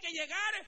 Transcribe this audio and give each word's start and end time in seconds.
que 0.00 0.10
llegar 0.10 0.66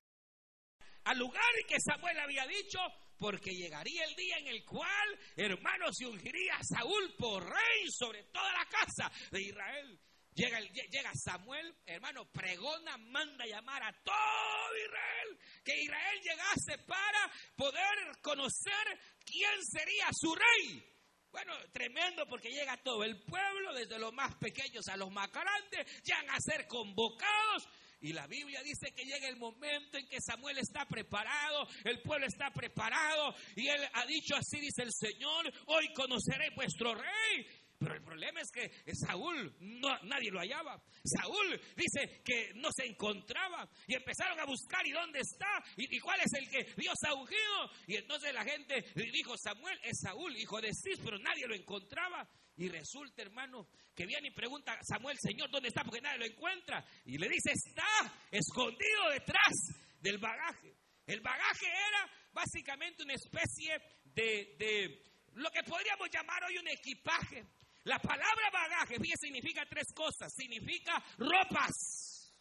al 1.05 1.19
lugar 1.19 1.43
que 1.67 1.81
Samuel 1.81 2.19
había 2.19 2.47
dicho, 2.47 2.79
porque 3.19 3.51
llegaría 3.51 4.05
el 4.05 4.15
día 4.15 4.37
en 4.39 4.49
el 4.49 4.65
cual, 4.65 5.19
hermano, 5.37 5.87
se 5.93 6.07
ungiría 6.07 6.57
a 6.57 6.65
Saúl 6.65 7.15
por 7.19 7.45
rey 7.45 7.87
sobre 7.91 8.25
toda 8.25 8.53
la 8.53 8.67
casa 8.67 9.11
de 9.31 9.43
Israel. 9.43 9.99
Llega, 10.35 10.61
llega, 10.61 11.11
Samuel, 11.15 11.75
hermano, 11.85 12.31
pregona, 12.31 12.97
manda 12.97 13.45
llamar 13.45 13.83
a 13.83 13.93
todo 14.05 14.77
Israel, 14.87 15.39
que 15.65 15.83
Israel 15.83 16.21
llegase 16.23 16.79
para 16.87 17.33
poder 17.57 18.21
conocer 18.23 19.01
quién 19.25 19.65
sería 19.65 20.09
su 20.13 20.35
rey. 20.35 20.85
Bueno, 21.31 21.55
tremendo 21.73 22.27
porque 22.27 22.51
llega 22.51 22.77
todo 22.83 23.03
el 23.03 23.21
pueblo, 23.23 23.75
desde 23.75 23.99
los 23.99 24.13
más 24.13 24.35
pequeños 24.37 24.87
a 24.89 24.97
los 24.97 25.11
más 25.11 25.31
grandes, 25.33 26.03
llegan 26.05 26.31
a 26.31 26.41
ser 26.41 26.67
convocados 26.67 27.69
y 28.01 28.13
la 28.13 28.27
Biblia 28.27 28.63
dice 28.63 28.93
que 28.95 29.05
llega 29.05 29.29
el 29.29 29.37
momento 29.37 29.99
en 29.99 30.07
que 30.09 30.21
Samuel 30.21 30.59
está 30.59 30.87
preparado, 30.87 31.67
el 31.85 32.01
pueblo 32.03 32.27
está 32.27 32.51
preparado 32.51 33.35
y 33.57 33.69
él 33.69 33.81
ha 33.93 34.07
dicho 34.07 34.37
así 34.37 34.61
dice 34.61 34.83
el 34.83 34.93
Señor, 34.93 35.53
hoy 35.67 35.93
conoceré 35.95 36.51
vuestro 36.55 36.95
rey. 36.95 37.47
Pero 37.79 37.95
el 37.95 38.03
problema 38.03 38.41
es 38.41 38.51
que 38.51 38.71
Saúl, 38.93 39.55
no, 39.61 39.97
nadie 40.03 40.33
lo 40.33 40.41
hallaba. 40.41 40.83
Saúl 41.05 41.61
dice 41.77 42.23
que 42.25 42.53
no 42.57 42.71
se 42.75 42.87
encontraba. 42.87 43.69
Y 43.87 43.95
empezaron 43.95 44.39
a 44.41 44.47
buscar 44.47 44.85
y 44.85 44.91
dónde 44.91 45.21
está. 45.21 45.63
Y, 45.77 46.01
cuál 46.01 46.19
es 46.21 46.33
el 46.35 46.51
que 46.51 46.73
Dios 46.77 46.97
ha 47.07 47.15
ungido. 47.15 47.71
Y 47.87 47.95
entonces 47.95 48.35
la 48.35 48.45
gente 48.45 48.85
dijo, 49.13 49.37
Samuel 49.39 49.79
es 49.85 50.01
Saúl, 50.01 50.37
hijo 50.37 50.61
de 50.61 50.71
Cis, 50.75 50.99
pero 51.05 51.19
nadie 51.19 51.47
lo 51.47 51.55
encontraba. 51.55 52.29
Y 52.59 52.69
resulta, 52.69 53.23
hermano, 53.23 53.69
que 53.95 54.05
viene 54.05 54.29
y 54.29 54.31
pregunta 54.33 54.73
a 54.73 54.83
Samuel, 54.83 55.17
Señor, 55.21 55.49
¿dónde 55.49 55.69
está? 55.69 55.85
Porque 55.85 56.01
nadie 56.01 56.19
lo 56.19 56.27
encuentra. 56.27 56.85
Y 57.05 57.17
le 57.17 57.29
dice, 57.29 57.53
está 57.53 57.87
escondido 58.33 59.11
detrás 59.13 59.55
del 60.01 60.19
bagaje. 60.19 60.75
El 61.07 61.21
bagaje 61.21 61.67
era 61.67 62.11
básicamente 62.33 63.05
una 63.05 63.15
especie 63.15 63.81
de, 64.07 64.57
de 64.59 65.03
lo 65.35 65.49
que 65.53 65.63
podríamos 65.63 66.09
llamar 66.13 66.43
hoy 66.49 66.59
un 66.59 66.67
equipaje. 66.67 67.47
La 67.85 68.01
palabra 68.01 68.51
bagaje, 68.53 68.99
bien, 68.99 69.17
significa 69.17 69.65
tres 69.65 69.87
cosas. 69.95 70.33
Significa 70.35 71.01
ropas. 71.17 72.35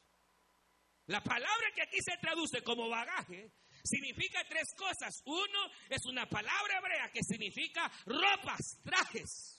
La 1.06 1.22
palabra 1.22 1.68
que 1.76 1.84
aquí 1.84 2.00
se 2.02 2.18
traduce 2.18 2.64
como 2.64 2.90
bagaje 2.90 3.52
significa 3.84 4.44
tres 4.50 4.74
cosas. 4.76 5.22
Uno 5.26 5.72
es 5.90 6.04
una 6.08 6.28
palabra 6.28 6.80
hebrea 6.80 7.12
que 7.12 7.22
significa 7.22 7.92
ropas, 8.08 8.82
trajes. 8.84 9.57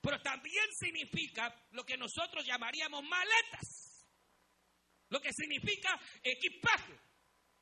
Pero 0.00 0.20
también 0.20 0.64
significa 0.78 1.54
lo 1.70 1.84
que 1.84 1.96
nosotros 1.96 2.46
llamaríamos 2.46 3.02
maletas. 3.04 4.06
Lo 5.08 5.20
que 5.20 5.32
significa 5.32 5.98
equipaje. 6.22 6.98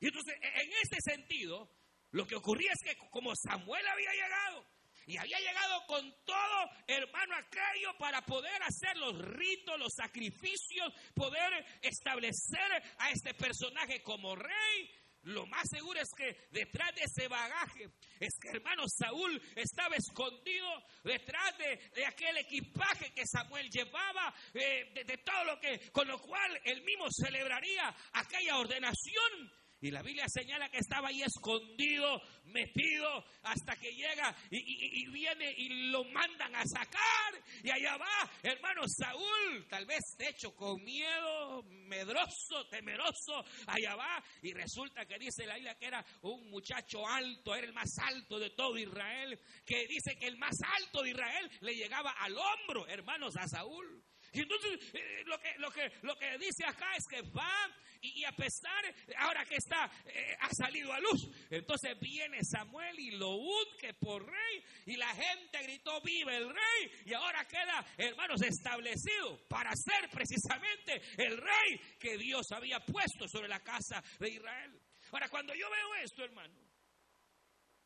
Y 0.01 0.09
entonces, 0.09 0.35
e-, 0.43 0.63
en 0.63 0.73
ese 0.73 1.01
sentido, 1.01 1.71
lo 2.11 2.27
que 2.27 2.37
ocurría 2.37 2.73
es 2.73 2.83
que 2.83 3.09
como 3.11 3.33
Samuel 3.35 3.87
había 3.87 4.13
llegado, 4.13 4.67
y 5.07 5.17
había 5.19 5.39
llegado 5.39 5.87
con 5.87 6.13
todo, 6.25 6.71
hermano, 6.89 7.37
aquello 7.37 7.97
para 7.97 8.23
poder 8.23 8.61
hacer 8.61 8.97
los 8.97 9.17
ritos, 9.17 9.79
los 9.79 9.95
sacrificios, 9.95 10.93
poder 11.15 11.65
establecer 11.81 12.83
a 12.99 13.11
este 13.13 13.33
personaje 13.35 14.03
como 14.03 14.35
rey. 14.35 14.91
Lo 15.27 15.45
más 15.47 15.69
seguro 15.69 16.01
es 16.01 16.11
que 16.17 16.47
detrás 16.53 16.95
de 16.95 17.03
ese 17.03 17.27
bagaje, 17.27 17.91
es 18.21 18.39
que 18.41 18.49
hermano 18.49 18.85
Saúl 18.87 19.43
estaba 19.57 19.97
escondido 19.97 20.69
detrás 21.03 21.53
de, 21.59 22.07
aquel 22.07 22.37
equipaje 22.37 23.13
que 23.13 23.27
Samuel 23.27 23.69
llevaba, 23.69 24.33
eh, 24.55 24.93
de, 25.05 25.19
todo 25.19 25.45
lo 25.45 25.59
que, 25.59 25.91
con 25.91 26.07
lo 26.07 26.21
cual 26.21 26.61
él 26.65 26.81
mismo 26.83 27.07
celebraría 27.11 27.93
aquella 28.13 28.59
ordenación. 28.59 29.53
Y 29.81 29.91
la 29.91 30.03
Biblia 30.03 30.25
señala 30.29 30.71
que 30.71 30.79
estaba 30.79 31.09
ahí 31.09 31.23
escondido, 31.23 32.23
metido, 32.45 33.25
hasta 33.43 33.77
que 33.77 33.93
llega 33.93 34.35
y, 34.51 35.07
viene 35.11 35.53
y 35.57 35.91
lo 35.91 36.05
mandan 36.05 36.55
a 36.55 36.65
sacar. 36.65 37.45
Y 37.63 37.71
allá 37.71 37.99
va, 37.99 38.31
hermano 38.43 38.83
Saúl, 38.87 39.67
tal 39.69 39.85
vez 39.85 40.01
hecho 40.19 40.55
con 40.55 40.83
miedo, 40.83 41.63
medroso, 41.65 42.67
temeroso, 42.71 43.45
allá 43.67 43.97
va. 43.97 44.25
Y 44.43 44.53
resulta 44.55 45.05
que 45.05 45.19
dice 45.19 45.47
la 45.47 45.57
Biblia 45.57 45.75
que 45.75 45.87
era 45.87 46.05
un 46.23 46.51
muchacho 46.51 47.07
alto, 47.07 47.55
era 47.55 47.67
el 47.67 47.75
más 47.75 47.99
alto 47.99 48.39
de 48.39 48.51
todo 48.51 48.79
Israel, 48.79 49.39
que 49.65 49.87
dice 49.87 50.17
que 50.19 50.27
el 50.27 50.39
más 50.39 50.57
alto 50.63 51.03
de 51.03 51.11
Israel 51.11 51.51
le 51.61 51.75
llegaba 51.75 52.13
al 52.13 52.35
hombro, 52.37 52.87
hermanos, 52.89 53.37
a 53.37 53.47
Saúl. 53.47 54.03
Y 54.37 54.41
entonces 54.41 54.79
eh, 54.93 55.23
lo, 55.25 55.39
que, 55.41 55.55
lo, 55.57 55.71
que, 55.71 55.91
lo 56.03 56.15
que 56.19 56.37
dice 56.37 56.67
acá 56.67 56.95
es 56.95 57.07
que 57.09 57.23
va 57.31 57.75
y, 58.03 58.23
a 58.25 58.33
pesar, 58.33 58.85
ahora 59.17 59.47
que 59.47 59.57
está, 59.57 59.91
eh, 60.05 60.37
ha 60.41 60.51
salido 60.51 60.93
a 60.93 61.01
luz, 61.01 61.27
entonces 61.49 61.99
viene 61.99 62.45
Samuel 62.45 63.01
y 63.01 63.13
lo 63.13 63.31
unge 63.31 63.95
por 63.95 64.27
rey 64.27 64.63
y 64.85 64.97
la 64.97 65.09
gente 65.09 65.63
gritó, 65.63 66.03
vive 66.03 66.37
el 66.37 66.51
rey 66.51 67.03
y 67.07 67.15
ahora 67.15 67.47
queda, 67.47 67.83
hermanos, 67.97 68.43
establecido 68.43 69.49
para 69.49 69.71
ser 69.75 70.11
precisamente 70.11 71.01
el 71.17 71.39
rey 71.39 71.97
que 71.99 72.19
Dios 72.19 72.53
había 72.53 72.79
puesto 72.81 73.27
sobre 73.29 73.49
la 73.49 73.61
casa 73.61 74.05
de 74.19 74.29
Israel. 74.29 74.79
Ahora, 75.13 75.31
cuando 75.31 75.55
yo 75.55 75.71
veo 75.71 75.95
esto, 76.05 76.25
hermano, 76.25 76.55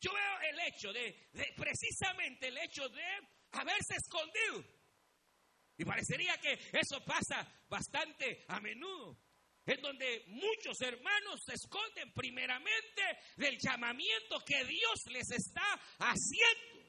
yo 0.00 0.12
veo 0.12 0.50
el 0.50 0.60
hecho 0.66 0.93
de, 0.93 1.28
de 1.33 1.55
precisamente 1.56 2.49
el 2.49 2.59
hecho 2.59 2.89
de 2.89 3.05
haberse 3.53 3.94
escondido. 3.94 4.79
Y 5.80 5.84
parecería 5.86 6.36
que 6.36 6.52
eso 6.74 7.02
pasa 7.06 7.50
bastante 7.66 8.44
a 8.48 8.60
menudo 8.60 9.16
en 9.64 9.80
donde 9.80 10.24
muchos 10.26 10.78
hermanos 10.82 11.41
se 11.46 11.54
esconden 11.54 12.12
primeramente 12.12 13.02
del 13.36 13.56
llamamiento 13.58 14.41
que 14.44 14.62
Dios 14.66 15.06
les 15.06 15.30
está 15.30 15.80
haciendo. 16.00 16.84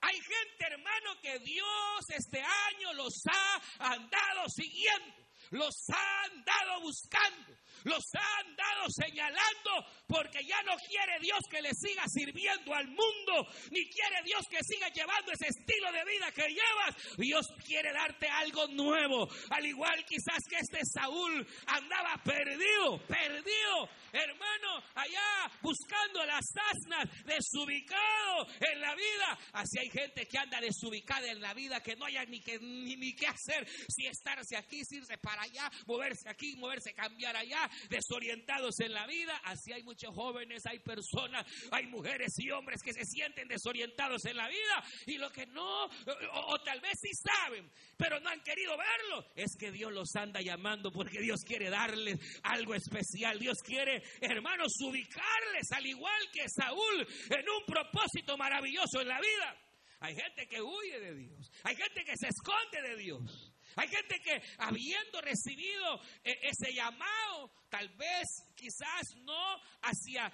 Hay 0.00 0.16
gente, 0.16 0.64
hermano, 0.68 1.20
que 1.22 1.38
Dios 1.38 2.04
este 2.08 2.40
año 2.40 2.92
los 2.94 3.14
ha 3.30 3.94
andado 3.94 4.48
siguiendo, 4.48 5.14
los 5.50 5.76
ha 5.94 6.22
andado 6.24 6.80
buscando 6.80 7.56
los 7.84 8.04
ha 8.14 8.38
andado 8.40 8.86
señalando 8.88 9.86
porque 10.06 10.44
ya 10.44 10.62
no 10.62 10.76
quiere 10.76 11.18
Dios 11.20 11.40
que 11.50 11.62
le 11.62 11.70
siga 11.74 12.04
sirviendo 12.08 12.74
al 12.74 12.88
mundo, 12.88 13.46
ni 13.70 13.88
quiere 13.90 14.22
Dios 14.24 14.46
que 14.48 14.58
siga 14.62 14.88
llevando 14.88 15.32
ese 15.32 15.48
estilo 15.48 15.92
de 15.92 16.04
vida 16.04 16.32
que 16.32 16.48
llevas. 16.48 17.16
Dios 17.16 17.46
quiere 17.64 17.92
darte 17.92 18.28
algo 18.28 18.66
nuevo, 18.68 19.28
al 19.50 19.66
igual 19.66 20.04
quizás 20.04 20.42
que 20.48 20.56
este 20.56 20.80
Saúl 20.84 21.46
andaba 21.66 22.16
perdido, 22.24 22.98
perdido, 23.06 23.88
hermano, 24.12 24.82
allá 24.94 25.50
buscando 25.60 26.24
las 26.24 26.44
asnas, 26.56 27.08
desubicado 27.24 28.46
en 28.60 28.80
la 28.80 28.94
vida. 28.94 29.38
Así 29.52 29.78
hay 29.78 29.90
gente 29.90 30.26
que 30.26 30.38
anda 30.38 30.60
desubicada 30.60 31.30
en 31.30 31.40
la 31.40 31.54
vida, 31.54 31.82
que 31.82 31.96
no 31.96 32.06
haya 32.06 32.24
ni, 32.24 32.40
que, 32.40 32.58
ni, 32.58 32.96
ni 32.96 33.14
qué 33.14 33.26
hacer, 33.26 33.66
si 33.88 34.06
estarse 34.06 34.56
aquí, 34.56 34.84
si 34.84 34.96
irse 34.96 35.18
para 35.18 35.42
allá, 35.42 35.70
moverse 35.86 36.28
aquí, 36.28 36.56
moverse, 36.56 36.94
cambiar 36.94 37.36
allá, 37.36 37.68
desorientados 37.88 38.80
en 38.80 38.92
la 38.92 39.06
vida. 39.06 39.36
Así 39.44 39.72
hay 39.72 39.82
muchos 39.82 40.14
jóvenes, 40.14 40.64
hay 40.66 40.78
personas, 40.80 41.46
hay 41.70 41.86
mujeres 41.86 42.32
y 42.38 42.50
hombres 42.50 42.82
que 42.82 42.92
se 42.92 43.04
sienten 43.04 43.48
desorientados 43.48 44.24
en 44.24 44.36
la 44.36 44.48
vida 44.48 44.84
y 45.06 45.18
lo 45.18 45.30
que 45.30 45.46
no, 45.46 45.84
o, 45.86 46.60
tal 46.64 46.80
vez 46.80 46.92
sí 47.00 47.10
saben, 47.14 47.70
pero 47.96 48.20
no 48.20 48.28
han 48.28 48.40
querido 48.42 48.76
verlo, 48.76 49.26
es 49.34 49.56
que 49.58 49.72
Dios 49.72 49.92
los 49.92 50.14
anda 50.16 50.40
llamando 50.40 50.90
porque 50.90 51.20
Dios 51.20 51.40
quiere 51.44 51.70
darles 51.70 52.18
algo 52.42 52.74
especial. 52.74 53.38
Dios 53.38 53.58
quiere, 53.64 54.02
hermanos, 54.20 54.72
ubicarles 54.80 55.70
al 55.72 55.86
igual 55.86 56.30
que 56.32 56.48
Saúl 56.48 57.06
en 57.30 57.48
un 57.48 57.64
propósito 57.66 58.36
maravilloso 58.36 59.00
en 59.00 59.08
la 59.08 59.20
vida. 59.20 59.56
Hay 60.00 60.14
gente 60.14 60.46
que 60.46 60.62
huye 60.62 61.00
de 61.00 61.14
Dios. 61.14 61.50
Hay 61.64 61.74
gente 61.74 62.04
que 62.04 62.16
se 62.16 62.28
esconde 62.28 62.82
de 62.82 62.96
Dios. 62.96 63.52
Hay 63.78 63.88
gente 63.88 64.20
que 64.20 64.42
habiendo 64.58 65.20
recibido 65.20 66.00
eh, 66.24 66.36
ese 66.42 66.72
llamado, 66.74 67.52
tal 67.68 67.88
vez 67.90 68.26
quizás 68.56 69.14
no 69.22 69.56
hacia, 69.82 70.32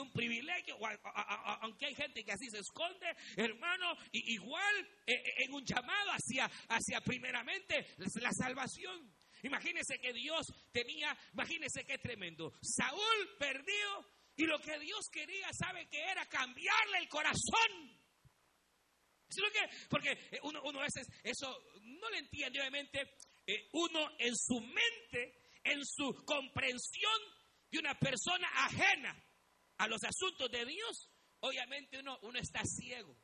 un 0.00 0.10
privilegio, 0.12 0.78
aunque 1.60 1.86
hay 1.86 1.94
gente 1.94 2.24
que 2.24 2.32
así 2.32 2.48
se 2.48 2.60
esconde, 2.60 3.06
hermano, 3.36 3.94
igual 4.12 4.76
eh, 5.06 5.12
eh, 5.12 5.44
en 5.44 5.52
un 5.52 5.64
llamado 5.64 6.10
hacia, 6.10 6.46
hacia 6.68 7.02
primeramente 7.02 7.86
la 7.98 8.32
salvación. 8.32 9.14
Imagínense 9.42 9.98
que 9.98 10.14
Dios 10.14 10.46
tenía, 10.72 11.14
imagínense 11.34 11.84
qué 11.84 11.98
tremendo. 11.98 12.54
Saúl 12.62 13.36
perdido 13.38 14.06
y 14.36 14.46
lo 14.46 14.58
que 14.58 14.78
Dios 14.78 15.06
quería, 15.12 15.48
¿sabe 15.52 15.86
que 15.88 16.00
era? 16.02 16.24
Cambiarle 16.26 16.98
el 16.98 17.08
corazón. 17.08 18.05
Porque 19.88 20.38
uno, 20.42 20.62
uno 20.64 20.80
a 20.80 20.84
veces 20.84 21.08
eso 21.22 21.64
no 21.82 22.10
lo 22.10 22.16
entiende, 22.16 22.60
obviamente, 22.60 23.16
eh, 23.46 23.68
uno 23.72 24.10
en 24.18 24.34
su 24.36 24.60
mente, 24.60 25.38
en 25.64 25.84
su 25.84 26.14
comprensión 26.24 27.20
de 27.70 27.78
una 27.78 27.98
persona 27.98 28.48
ajena 28.64 29.24
a 29.78 29.88
los 29.88 30.02
asuntos 30.04 30.50
de 30.50 30.64
Dios, 30.64 31.10
obviamente 31.40 31.98
uno, 31.98 32.18
uno 32.22 32.38
está 32.38 32.62
ciego. 32.64 33.16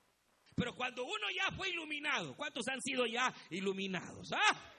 Pero 0.54 0.74
cuando 0.74 1.04
uno 1.04 1.30
ya 1.34 1.50
fue 1.56 1.70
iluminado, 1.70 2.36
¿cuántos 2.36 2.68
han 2.68 2.80
sido 2.82 3.06
ya 3.06 3.32
iluminados? 3.50 4.30
¿Ah? 4.32 4.72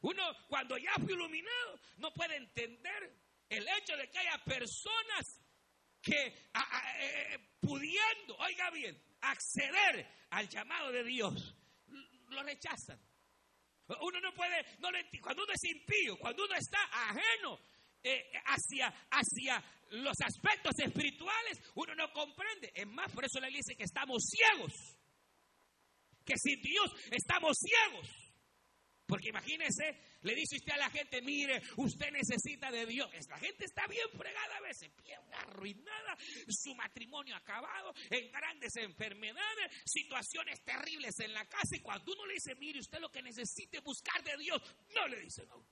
Uno 0.00 0.22
cuando 0.48 0.76
ya 0.76 0.92
fue 0.94 1.12
iluminado 1.12 1.80
no 1.98 2.12
puede 2.12 2.36
entender 2.36 3.16
el 3.48 3.66
hecho 3.68 3.96
de 3.96 4.10
que 4.10 4.18
haya 4.18 4.38
personas 4.44 5.40
que 6.02 6.26
eh, 6.26 7.38
pudiendo, 7.60 8.36
oiga 8.38 8.70
bien, 8.70 9.00
acceder 9.30 10.06
al 10.30 10.48
llamado 10.48 10.92
de 10.92 11.04
Dios, 11.04 11.54
lo 12.28 12.42
rechazan. 12.42 13.00
Uno 14.00 14.20
no 14.20 14.32
puede, 14.34 14.64
no 14.78 14.88
cuando 15.20 15.44
uno 15.44 15.52
es 15.52 15.64
impío, 15.64 16.18
cuando 16.18 16.44
uno 16.44 16.54
está 16.54 16.78
ajeno 16.90 17.60
eh, 18.02 18.30
hacia, 18.46 18.88
hacia 19.10 19.62
los 19.90 20.14
aspectos 20.20 20.78
espirituales, 20.78 21.60
uno 21.74 21.94
no 21.94 22.12
comprende. 22.12 22.72
Es 22.74 22.86
más, 22.86 23.12
por 23.12 23.24
eso 23.24 23.40
iglesia 23.48 23.72
dice 23.72 23.76
que 23.76 23.84
estamos 23.84 24.22
ciegos. 24.24 24.72
Que 26.24 26.34
sin 26.38 26.60
Dios 26.62 26.90
estamos 27.10 27.56
ciegos. 27.58 28.23
Porque 29.06 29.28
imagínese, 29.28 30.18
le 30.22 30.34
dice 30.34 30.56
usted 30.56 30.72
a 30.72 30.78
la 30.78 30.90
gente, 30.90 31.20
mire, 31.20 31.60
usted 31.76 32.10
necesita 32.10 32.70
de 32.70 32.86
Dios. 32.86 33.10
La 33.28 33.38
gente 33.38 33.66
está 33.66 33.86
bien 33.86 34.08
fregada 34.16 34.56
a 34.56 34.60
veces, 34.62 34.90
bien 35.02 35.20
arruinada, 35.34 36.16
su 36.48 36.74
matrimonio 36.74 37.36
acabado, 37.36 37.92
en 38.10 38.30
grandes 38.32 38.74
enfermedades, 38.76 39.82
situaciones 39.84 40.64
terribles 40.64 41.18
en 41.20 41.34
la 41.34 41.44
casa. 41.46 41.76
Y 41.76 41.80
cuando 41.80 42.12
uno 42.12 42.26
le 42.26 42.34
dice, 42.34 42.54
mire, 42.54 42.80
usted 42.80 42.98
lo 42.98 43.10
que 43.10 43.22
necesita 43.22 43.78
es 43.78 43.84
buscar 43.84 44.22
de 44.24 44.36
Dios, 44.38 44.60
no 44.94 45.06
le 45.08 45.20
dice 45.20 45.44
no. 45.46 45.66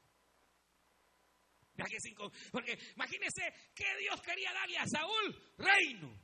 Porque 2.53 2.79
imagínese 2.95 3.53
que 3.75 3.97
Dios 3.99 4.21
quería 4.21 4.53
darle 4.53 4.79
a 4.79 4.87
Saúl 4.87 5.55
reino. 5.57 6.21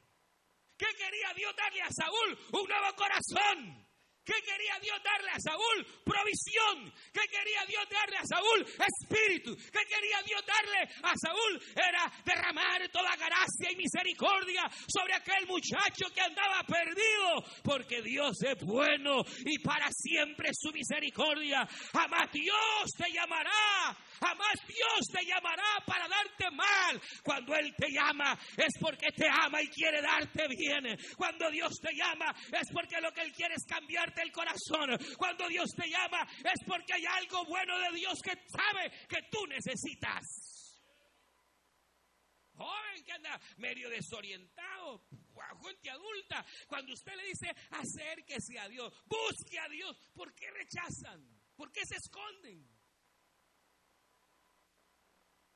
¿Qué 0.76 0.86
quería 0.96 1.32
Dios 1.34 1.56
darle 1.56 1.82
a 1.82 1.90
Saúl? 1.90 2.38
Un 2.52 2.68
nuevo 2.68 2.94
corazón. 2.96 3.87
¿Qué 4.28 4.42
quería 4.44 4.78
Dios 4.82 5.00
darle 5.02 5.30
a 5.30 5.40
Saúl? 5.40 5.86
Provisión. 6.04 6.92
¿Qué 7.14 7.24
quería 7.32 7.64
Dios 7.64 7.88
darle 7.88 8.18
a 8.18 8.26
Saúl? 8.28 8.60
Espíritu. 8.60 9.56
¿Qué 9.56 9.80
quería 9.88 10.20
Dios 10.20 10.44
darle 10.44 10.82
a 11.00 11.14
Saúl? 11.16 11.62
Era 11.72 12.12
derramar 12.26 12.86
toda 12.92 13.16
gracia 13.16 13.72
y 13.72 13.76
misericordia 13.76 14.68
sobre 14.86 15.14
aquel 15.14 15.46
muchacho 15.46 16.12
que 16.12 16.20
andaba 16.20 16.60
perdido. 16.64 17.40
Porque 17.64 18.02
Dios 18.02 18.36
es 18.42 18.62
bueno 18.66 19.24
y 19.46 19.58
para 19.60 19.88
siempre 19.90 20.50
su 20.52 20.72
misericordia. 20.72 21.66
Jamás 21.94 22.30
Dios 22.30 22.84
te 22.98 23.10
llamará. 23.10 23.96
Jamás 24.20 24.60
Dios 24.66 25.08
te 25.10 25.24
llamará 25.24 25.80
para 25.86 26.06
darte 26.06 26.50
mal. 26.50 27.00
Cuando 27.22 27.56
Él 27.56 27.72
te 27.78 27.90
llama 27.90 28.38
es 28.58 28.74
porque 28.78 29.08
te 29.16 29.26
ama 29.26 29.62
y 29.62 29.68
quiere 29.68 30.02
darte 30.02 30.46
bien. 30.48 30.98
Cuando 31.16 31.50
Dios 31.50 31.72
te 31.80 31.94
llama 31.94 32.34
es 32.52 32.68
porque 32.74 33.00
lo 33.00 33.10
que 33.12 33.22
Él 33.22 33.32
quiere 33.32 33.54
es 33.54 33.64
cambiarte 33.64 34.17
el 34.22 34.32
corazón. 34.32 34.98
Cuando 35.16 35.48
Dios 35.48 35.68
te 35.76 35.88
llama 35.88 36.26
es 36.38 36.64
porque 36.66 36.94
hay 36.94 37.06
algo 37.06 37.44
bueno 37.44 37.78
de 37.78 37.92
Dios 37.92 38.18
que 38.22 38.32
sabe 38.48 38.90
que 39.08 39.22
tú 39.30 39.46
necesitas. 39.46 40.22
Joven 42.54 43.04
que 43.04 43.12
anda 43.12 43.40
medio 43.58 43.88
desorientado, 43.88 45.04
gente 45.62 45.90
adulta, 45.90 46.44
cuando 46.66 46.92
usted 46.92 47.14
le 47.14 47.24
dice 47.24 47.50
acérquese 47.70 48.58
a 48.58 48.68
Dios, 48.68 48.92
busque 49.06 49.58
a 49.58 49.68
Dios, 49.68 49.96
¿por 50.14 50.34
qué 50.34 50.50
rechazan? 50.50 51.38
¿Por 51.56 51.70
qué 51.72 51.80
se 51.86 51.96
esconden? 51.96 52.66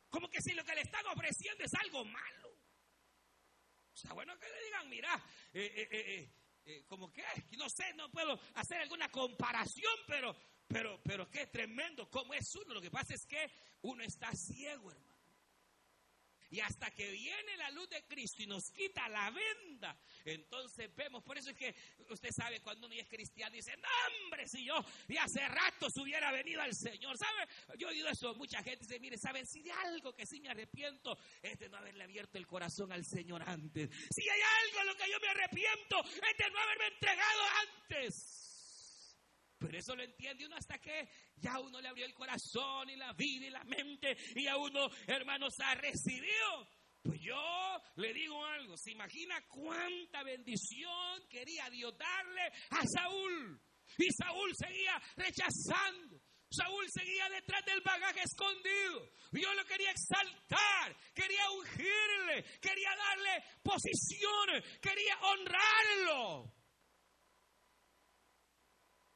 Como 0.08 0.28
que 0.28 0.40
si 0.42 0.52
lo 0.54 0.64
que 0.64 0.74
le 0.74 0.82
están 0.82 1.06
ofreciendo 1.06 1.64
es 1.64 1.72
algo 1.74 2.04
malo. 2.04 2.58
Sea, 3.94 4.12
bueno 4.12 4.38
que 4.38 4.48
le 4.48 4.64
digan, 4.64 4.88
mira, 4.88 5.14
eh, 5.52 5.72
eh, 5.74 5.88
eh, 5.90 6.30
eh, 6.64 6.84
como 6.86 7.12
que, 7.12 7.22
no 7.56 7.68
sé, 7.68 7.92
no 7.94 8.10
puedo 8.10 8.38
hacer 8.54 8.80
alguna 8.80 9.08
comparación, 9.08 9.92
pero, 10.06 10.34
pero, 10.68 11.00
pero 11.02 11.30
qué 11.30 11.46
tremendo, 11.46 12.08
cómo 12.10 12.34
es 12.34 12.54
uno. 12.54 12.74
Lo 12.74 12.80
que 12.80 12.90
pasa 12.90 13.14
es 13.14 13.26
que 13.26 13.50
uno 13.82 14.02
está 14.02 14.32
ciego, 14.34 14.90
hermano. 14.90 15.11
Y 16.52 16.60
hasta 16.60 16.90
que 16.90 17.10
viene 17.10 17.56
la 17.56 17.70
luz 17.70 17.88
de 17.88 18.04
Cristo 18.04 18.42
y 18.42 18.46
nos 18.46 18.70
quita 18.72 19.08
la 19.08 19.30
venda, 19.30 19.98
entonces 20.22 20.94
vemos. 20.94 21.24
Por 21.24 21.38
eso 21.38 21.48
es 21.48 21.56
que 21.56 21.74
usted 22.10 22.28
sabe 22.30 22.60
cuando 22.60 22.86
uno 22.86 22.94
es 22.94 23.08
cristiano, 23.08 23.56
dice, 23.56 23.74
no, 23.78 23.88
hombre, 24.24 24.46
si 24.46 24.62
yo 24.62 24.74
y 25.08 25.16
hace 25.16 25.48
rato 25.48 25.88
se 25.88 26.02
hubiera 26.02 26.30
venido 26.30 26.60
al 26.60 26.74
Señor. 26.74 27.16
¿Sabe? 27.16 27.48
Yo 27.78 27.88
he 27.88 27.92
oído 27.92 28.08
eso. 28.10 28.34
Mucha 28.34 28.62
gente 28.62 28.84
dice, 28.84 29.00
mire, 29.00 29.16
¿saben? 29.16 29.46
Si 29.46 29.62
de 29.62 29.72
algo 29.72 30.14
que 30.14 30.26
sí 30.26 30.40
me 30.40 30.50
arrepiento 30.50 31.16
es 31.40 31.58
de 31.58 31.70
no 31.70 31.78
haberle 31.78 32.04
abierto 32.04 32.36
el 32.36 32.46
corazón 32.46 32.92
al 32.92 33.06
Señor 33.06 33.42
antes. 33.48 33.88
Si 34.14 34.28
hay 34.28 34.40
algo 34.66 34.80
en 34.80 34.86
lo 34.88 34.96
que 34.96 35.10
yo 35.10 35.18
me 35.20 35.28
arrepiento 35.28 36.04
es 36.04 36.36
de 36.36 36.50
no 36.50 36.58
haberme 36.58 36.86
entregado 36.88 37.42
antes. 37.62 38.41
Pero 39.62 39.78
eso 39.78 39.94
lo 39.94 40.02
entiende 40.02 40.46
uno 40.46 40.56
hasta 40.56 40.78
que 40.78 41.08
ya 41.36 41.58
uno 41.60 41.80
le 41.80 41.88
abrió 41.88 42.04
el 42.04 42.14
corazón 42.14 42.90
y 42.90 42.96
la 42.96 43.12
vida 43.12 43.46
y 43.46 43.50
la 43.50 43.64
mente 43.64 44.16
y 44.34 44.46
a 44.48 44.56
uno, 44.56 44.88
hermanos, 45.06 45.54
ha 45.60 45.74
recibido. 45.76 46.68
Pues 47.02 47.20
yo 47.20 47.82
le 47.96 48.12
digo 48.12 48.44
algo, 48.44 48.76
se 48.76 48.92
imagina 48.92 49.40
cuánta 49.48 50.22
bendición 50.22 51.26
quería 51.28 51.68
Dios 51.70 51.96
darle 51.96 52.52
a 52.70 52.86
Saúl. 52.86 53.60
Y 53.98 54.08
Saúl 54.12 54.50
seguía 54.56 55.00
rechazando. 55.16 56.20
Saúl 56.50 56.86
seguía 56.90 57.28
detrás 57.30 57.64
del 57.64 57.80
bagaje 57.80 58.20
escondido. 58.22 59.10
Dios 59.30 59.56
lo 59.56 59.64
quería 59.64 59.90
exaltar, 59.90 60.96
quería 61.14 61.50
ungirle, 61.50 62.44
quería 62.60 62.90
darle 62.94 63.44
posición, 63.62 64.62
quería 64.80 65.18
honrarlo. 65.22 66.61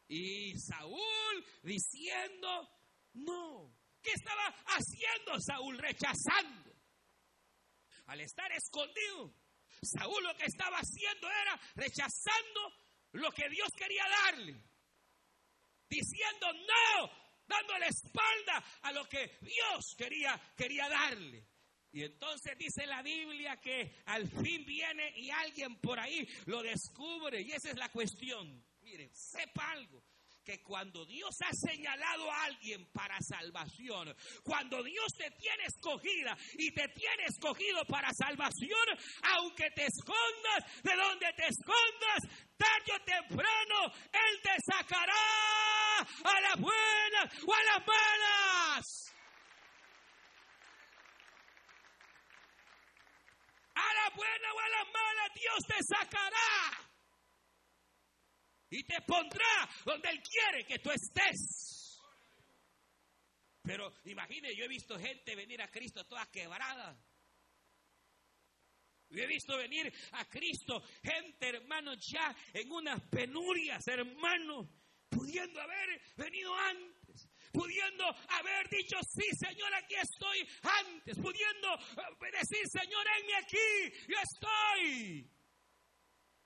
Y 0.08 0.58
Saúl 0.58 1.44
diciendo, 1.62 2.68
no. 3.14 3.74
¿Qué 4.02 4.12
estaba 4.12 4.46
haciendo 4.66 5.40
Saúl? 5.40 5.78
Rechazando. 5.78 6.72
Al 8.06 8.20
estar 8.20 8.50
escondido, 8.52 9.34
Saúl 9.82 10.22
lo 10.22 10.36
que 10.36 10.44
estaba 10.46 10.78
haciendo 10.78 11.28
era 11.28 11.60
rechazando 11.74 12.72
lo 13.12 13.32
que 13.32 13.48
Dios 13.48 13.68
quería 13.76 14.04
darle. 14.24 14.62
Diciendo 15.88 16.52
no, 16.52 17.10
dando 17.46 17.78
la 17.78 17.86
espalda 17.86 18.64
a 18.82 18.92
lo 18.92 19.08
que 19.08 19.38
Dios 19.40 19.94
quería, 19.96 20.40
quería 20.56 20.88
darle. 20.88 21.48
Y 21.92 22.04
entonces 22.04 22.56
dice 22.58 22.86
la 22.86 23.02
Biblia 23.02 23.56
que 23.56 24.02
al 24.06 24.28
fin 24.28 24.64
viene 24.64 25.18
y 25.18 25.30
alguien 25.30 25.80
por 25.80 25.98
ahí 25.98 26.28
lo 26.44 26.62
descubre. 26.62 27.40
Y 27.40 27.52
esa 27.52 27.70
es 27.70 27.76
la 27.76 27.90
cuestión. 27.90 28.64
Sepa 29.12 29.70
algo 29.72 30.02
que 30.46 30.62
cuando 30.62 31.04
Dios 31.04 31.34
ha 31.42 31.52
señalado 31.52 32.30
a 32.30 32.44
alguien 32.44 32.86
para 32.92 33.18
salvación, 33.20 34.14
cuando 34.44 34.80
Dios 34.84 35.12
te 35.18 35.28
tiene 35.32 35.64
escogida 35.64 36.36
y 36.54 36.70
te 36.70 36.86
tiene 36.88 37.24
escogido 37.24 37.84
para 37.86 38.08
salvación, 38.14 38.86
aunque 39.34 39.68
te 39.72 39.86
escondas 39.86 40.82
de 40.84 40.94
donde 40.94 41.26
te 41.32 41.48
escondas, 41.48 42.20
tarde 42.56 42.92
o 42.94 43.04
temprano 43.04 43.92
Él 44.12 44.40
te 44.42 44.54
sacará 44.72 45.98
a 45.98 46.40
las 46.40 46.60
buenas 46.60 47.44
o 47.44 47.52
a 47.52 47.62
las 47.64 47.86
malas. 47.86 49.12
A 53.74 53.94
la 53.94 54.16
buena 54.16 54.54
o 54.54 54.58
a 54.60 54.68
la 54.68 54.84
mala, 54.84 55.28
Dios 55.34 55.58
te 55.66 55.82
sacará 55.82 56.85
y 58.70 58.82
te 58.84 59.00
pondrá 59.02 59.68
donde 59.84 60.08
Él 60.10 60.22
quiere 60.22 60.64
que 60.66 60.78
tú 60.78 60.90
estés. 60.90 62.00
Pero 63.62 63.92
imagine, 64.04 64.54
yo 64.54 64.64
he 64.64 64.68
visto 64.68 64.98
gente 64.98 65.34
venir 65.34 65.60
a 65.60 65.68
Cristo 65.68 66.04
toda 66.04 66.26
quebrada. 66.26 66.96
Yo 69.08 69.22
he 69.22 69.26
visto 69.26 69.56
venir 69.56 69.92
a 70.12 70.24
Cristo 70.26 70.82
gente, 71.02 71.48
hermano, 71.48 71.94
ya 71.94 72.34
en 72.52 72.70
unas 72.70 73.00
penurias, 73.08 73.86
hermano, 73.86 74.68
pudiendo 75.08 75.60
haber 75.60 76.00
venido 76.16 76.54
antes, 76.54 77.28
pudiendo 77.52 78.04
haber 78.04 78.68
dicho, 78.68 78.96
sí, 79.02 79.28
Señor, 79.36 79.72
aquí 79.74 79.94
estoy 79.94 80.48
antes, 80.62 81.16
pudiendo 81.18 81.74
eh, 81.74 82.30
decir, 82.32 82.66
Señor, 82.68 83.06
enme 83.18 83.34
aquí, 83.36 84.06
yo 84.08 84.16
estoy. 84.20 85.30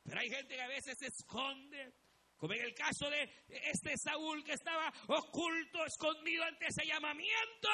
Pero 0.04 0.20
hay 0.20 0.30
gente 0.30 0.54
que 0.54 0.62
a 0.62 0.68
veces 0.68 0.98
se 0.98 1.06
esconde, 1.06 1.94
como 2.40 2.54
en 2.54 2.62
el 2.62 2.74
caso 2.74 3.10
de 3.10 3.30
este 3.70 3.94
Saúl 3.98 4.42
que 4.42 4.54
estaba 4.54 4.90
oculto, 5.08 5.84
escondido 5.84 6.42
ante 6.44 6.68
ese 6.68 6.86
llamamiento. 6.86 7.68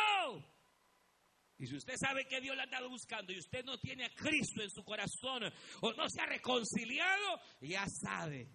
Y 1.57 1.69
si 1.69 1.77
usted 1.77 1.95
sabe 1.97 2.27
que 2.27 2.41
Dios 2.41 2.57
le 2.57 2.63
ha 2.63 2.65
andado 2.65 2.91
buscando 2.91 3.33
y 3.33 3.39
usted 3.39 3.65
no 3.65 3.79
tiene 3.79 4.07
a 4.07 4.15
Cristo 4.15 4.63
en 4.63 4.71
su 4.71 4.83
corazón 4.83 5.45
o 5.81 5.93
no 5.93 6.11
se 6.11 6.21
ha 6.21 6.27
reconciliado, 6.27 7.41
ya 7.61 7.87
sabe. 7.89 8.49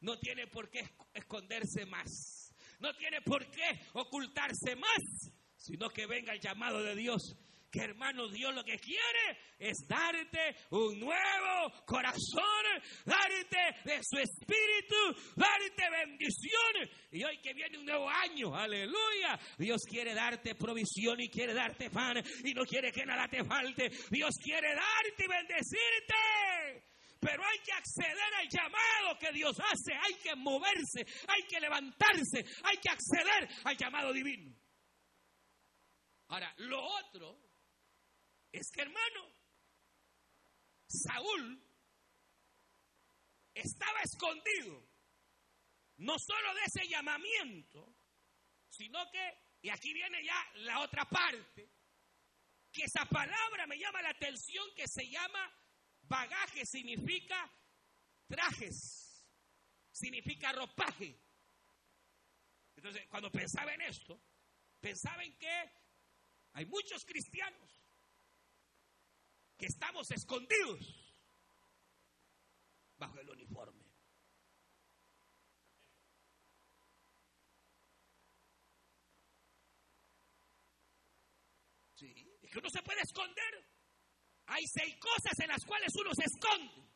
No 0.00 0.18
tiene 0.18 0.48
por 0.48 0.68
qué 0.70 0.80
esconderse 1.14 1.86
más. 1.86 2.52
No 2.80 2.92
tiene 2.94 3.22
por 3.22 3.48
qué 3.48 3.80
ocultarse 3.92 4.74
más, 4.74 5.32
sino 5.56 5.88
que 5.88 6.06
venga 6.06 6.32
el 6.32 6.40
llamado 6.40 6.82
de 6.82 6.96
Dios 6.96 7.36
que 7.70 7.80
hermano 7.80 8.28
Dios 8.28 8.54
lo 8.54 8.64
que 8.64 8.78
quiere 8.78 9.38
es 9.58 9.86
darte 9.86 10.56
un 10.70 10.98
nuevo 10.98 11.84
corazón, 11.84 12.64
darte 13.04 13.80
de 13.84 14.00
su 14.02 14.18
espíritu, 14.18 15.34
darte 15.36 15.90
bendición. 15.90 16.88
Y 17.10 17.24
hoy 17.24 17.38
que 17.38 17.52
viene 17.52 17.78
un 17.78 17.84
nuevo 17.84 18.08
año, 18.08 18.54
aleluya, 18.54 19.38
Dios 19.58 19.82
quiere 19.88 20.14
darte 20.14 20.54
provisión 20.54 21.20
y 21.20 21.28
quiere 21.28 21.54
darte 21.54 21.90
pan 21.90 22.22
y 22.44 22.54
no 22.54 22.64
quiere 22.64 22.90
que 22.92 23.04
nada 23.04 23.28
te 23.28 23.44
falte. 23.44 23.90
Dios 24.10 24.34
quiere 24.42 24.74
darte 24.74 25.24
y 25.24 25.28
bendecirte. 25.28 26.84
Pero 27.20 27.42
hay 27.44 27.58
que 27.58 27.72
acceder 27.72 28.34
al 28.34 28.48
llamado 28.48 29.18
que 29.18 29.32
Dios 29.32 29.58
hace, 29.58 29.92
hay 29.92 30.14
que 30.22 30.36
moverse, 30.36 31.04
hay 31.26 31.42
que 31.48 31.58
levantarse, 31.58 32.44
hay 32.62 32.76
que 32.76 32.90
acceder 32.90 33.48
al 33.64 33.76
llamado 33.76 34.12
divino. 34.12 34.54
Ahora, 36.28 36.54
lo 36.58 36.80
otro 36.80 37.47
es 38.52 38.70
que 38.70 38.82
hermano, 38.82 39.32
Saúl 40.88 41.62
estaba 43.54 44.00
escondido, 44.02 44.88
no 45.98 46.18
solo 46.18 46.54
de 46.54 46.60
ese 46.64 46.88
llamamiento, 46.88 47.94
sino 48.70 49.10
que, 49.10 49.38
y 49.62 49.70
aquí 49.70 49.92
viene 49.92 50.24
ya 50.24 50.50
la 50.56 50.80
otra 50.80 51.04
parte, 51.04 51.68
que 52.72 52.84
esa 52.84 53.04
palabra 53.06 53.66
me 53.66 53.78
llama 53.78 54.02
la 54.02 54.10
atención 54.10 54.64
que 54.76 54.86
se 54.86 55.08
llama 55.08 55.52
bagaje, 56.02 56.64
significa 56.64 57.50
trajes, 58.26 59.26
significa 59.90 60.52
ropaje. 60.52 61.18
Entonces, 62.76 63.06
cuando 63.08 63.30
pensaba 63.32 63.74
en 63.74 63.80
esto, 63.82 64.20
pensaba 64.80 65.24
en 65.24 65.36
que 65.36 65.72
hay 66.52 66.64
muchos 66.66 67.04
cristianos 67.04 67.77
que 69.58 69.66
estamos 69.66 70.08
escondidos 70.12 71.14
bajo 72.96 73.18
el 73.18 73.28
uniforme. 73.28 73.84
Sí, 81.94 82.14
es 82.42 82.50
que 82.52 82.58
uno 82.58 82.70
se 82.70 82.82
puede 82.82 83.00
esconder. 83.02 83.66
Hay 84.46 84.64
seis 84.66 84.96
cosas 85.00 85.38
en 85.40 85.48
las 85.48 85.64
cuales 85.64 85.92
uno 86.00 86.10
se 86.14 86.24
esconde. 86.24 86.88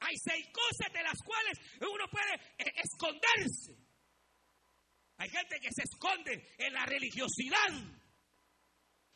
Hay 0.00 0.14
seis 0.18 0.46
cosas 0.52 0.92
de 0.92 1.02
las 1.02 1.18
cuales 1.22 1.58
uno 1.80 2.06
puede 2.08 2.34
eh, 2.58 2.72
esconderse. 2.76 3.74
Hay 5.16 5.30
gente 5.30 5.58
que 5.58 5.72
se 5.72 5.82
esconde 5.82 6.54
en 6.58 6.72
la 6.74 6.84
religiosidad. 6.84 7.95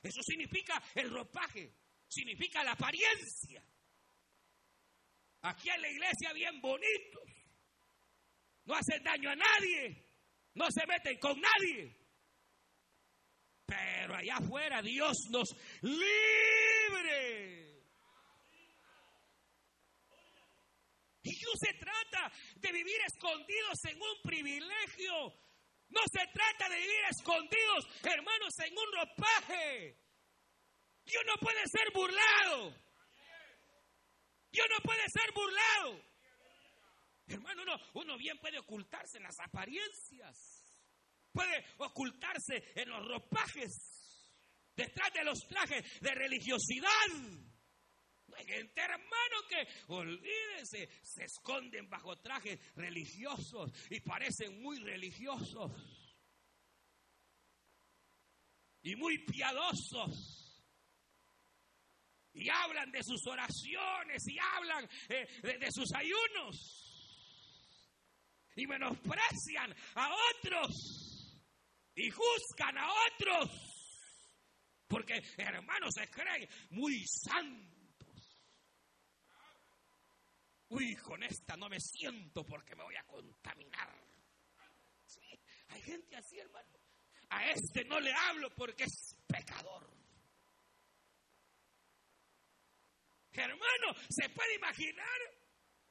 Eso 0.03 0.23
significa 0.23 0.83
el 0.95 1.11
ropaje, 1.11 1.73
significa 2.09 2.65
la 2.65 2.73
apariencia. 2.73 3.63
Aquí 5.43 5.71
en 5.71 5.81
la 5.81 5.89
iglesia 5.89 6.33
bien 6.33 6.61
bonitos, 6.61 7.23
no 8.65 8.75
hacen 8.75 9.03
daño 9.03 9.31
a 9.31 9.37
nadie, 9.37 10.07
no 10.55 10.71
se 10.71 10.87
meten 10.87 11.19
con 11.19 11.41
nadie. 11.41 11.97
Pero 13.67 14.17
allá 14.17 14.37
afuera 14.37 14.83
Dios 14.83 15.17
nos 15.31 15.55
libre. 15.83 17.61
Y 21.23 21.31
no 21.31 21.51
se 21.55 21.75
trata 21.75 22.33
de 22.57 22.73
vivir 22.73 22.97
escondidos 23.07 23.85
en 23.85 24.01
un 24.01 24.23
privilegio 24.23 25.35
no 25.91 26.01
se 26.11 26.27
trata 26.33 26.69
de 26.69 26.77
vivir 26.77 27.05
escondidos, 27.11 27.89
hermanos, 28.03 28.55
en 28.65 28.79
un 28.79 28.93
ropaje. 28.93 29.99
Dios 31.05 31.23
no 31.27 31.37
puede 31.41 31.63
ser 31.67 31.93
burlado. 31.93 32.75
Dios 34.53 34.67
no 34.71 34.81
puede 34.83 35.03
ser 35.09 35.33
burlado. 35.33 36.11
Hermano, 37.27 37.63
uno, 37.63 37.77
uno 37.95 38.19
bien 38.19 38.39
puede 38.39 38.59
ocultarse 38.59 39.19
en 39.19 39.25
las 39.25 39.39
apariencias. 39.41 40.37
Puede 41.33 41.65
ocultarse 41.79 42.73
en 42.75 42.89
los 42.89 43.07
ropajes. 43.07 43.71
Detrás 44.75 45.13
de 45.13 45.25
los 45.25 45.39
trajes 45.49 46.01
de 46.01 46.15
religiosidad. 46.15 47.50
Gente, 48.45 48.81
hermano, 48.81 49.37
que 49.49 49.67
olvídense, 49.89 50.89
se 51.03 51.25
esconden 51.25 51.89
bajo 51.89 52.17
trajes 52.19 52.59
religiosos 52.77 53.73
y 53.91 54.01
parecen 54.01 54.63
muy 54.63 54.79
religiosos 54.79 55.73
y 58.83 58.97
muy 58.97 59.19
piadosos. 59.19 60.47
Y 62.33 62.49
hablan 62.49 62.91
de 62.91 63.03
sus 63.03 63.27
oraciones 63.27 64.23
y 64.29 64.39
hablan 64.39 64.89
eh, 65.09 65.59
de 65.59 65.69
sus 65.71 65.93
ayunos. 65.95 66.57
Y 68.57 68.67
menosprecian 68.67 69.75
a 69.95 70.11
otros. 70.31 71.41
Y 71.95 72.09
juzgan 72.11 72.79
a 72.79 72.89
otros. 72.89 73.51
Porque 74.87 75.21
hermanos 75.37 75.91
se 75.95 76.09
creen 76.09 76.49
muy 76.71 77.05
santos 77.07 77.70
uy, 80.71 80.97
con 80.97 81.23
esta 81.23 81.57
no 81.57 81.69
me 81.69 81.79
siento 81.81 82.45
porque 82.45 82.75
me 82.75 82.85
voy 82.85 82.97
a 82.97 83.05
contaminar. 83.05 83.91
Sí, 85.05 85.39
hay 85.69 85.83
gente 85.83 86.17
así, 86.17 86.39
hermano. 86.39 86.79
A 87.31 87.51
este 87.51 87.85
no 87.85 88.01
le 88.01 88.13
hablo 88.13 88.51
porque 88.57 88.85
es 88.85 89.17
pecador. 89.27 89.89
Hermano, 93.33 93.95
se 94.09 94.29
puede 94.31 94.57
imaginar, 94.57 95.21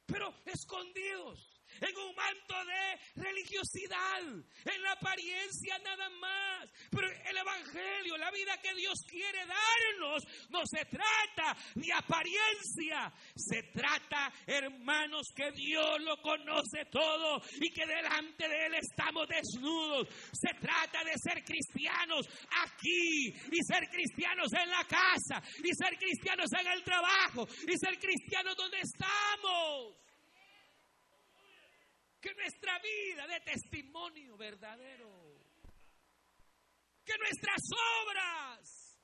pero 0.06 0.42
escondidos 0.44 1.59
en 1.80 1.96
un 1.96 2.14
manto 2.14 2.54
de 2.64 3.22
religiosidad, 3.22 4.20
en 4.20 4.82
la 4.82 4.92
apariencia 4.92 5.78
nada 5.78 6.08
más. 6.10 6.68
Pero 6.90 7.08
el 7.08 7.36
Evangelio, 7.36 8.16
la 8.16 8.30
vida 8.30 8.58
que 8.60 8.74
Dios 8.74 8.98
quiere 9.08 9.38
darnos, 9.46 10.24
no 10.50 10.60
se 10.66 10.84
trata 10.86 11.56
de 11.74 11.92
apariencia, 11.92 13.12
se 13.34 13.62
trata, 13.72 14.32
hermanos, 14.46 15.28
que 15.34 15.50
Dios 15.52 16.00
lo 16.00 16.20
conoce 16.20 16.84
todo 16.90 17.40
y 17.60 17.70
que 17.70 17.86
delante 17.86 18.48
de 18.48 18.66
Él 18.66 18.74
estamos 18.74 19.26
desnudos. 19.28 20.08
Se 20.32 20.54
trata 20.60 21.04
de 21.04 21.14
ser 21.16 21.44
cristianos 21.44 22.26
aquí 22.62 23.28
y 23.28 23.62
ser 23.64 23.88
cristianos 23.88 24.52
en 24.52 24.70
la 24.70 24.84
casa 24.84 25.42
y 25.62 25.74
ser 25.74 25.96
cristianos 25.98 26.50
en 26.58 26.66
el 26.66 26.82
trabajo 26.82 27.46
y 27.66 27.78
ser 27.78 27.98
cristianos 27.98 28.56
donde 28.56 28.78
estamos 28.80 30.09
que 32.20 32.34
nuestra 32.34 32.78
vida 32.78 33.26
de 33.26 33.40
testimonio 33.40 34.36
verdadero, 34.36 35.08
que 37.04 37.16
nuestras 37.18 37.62
obras 38.02 38.98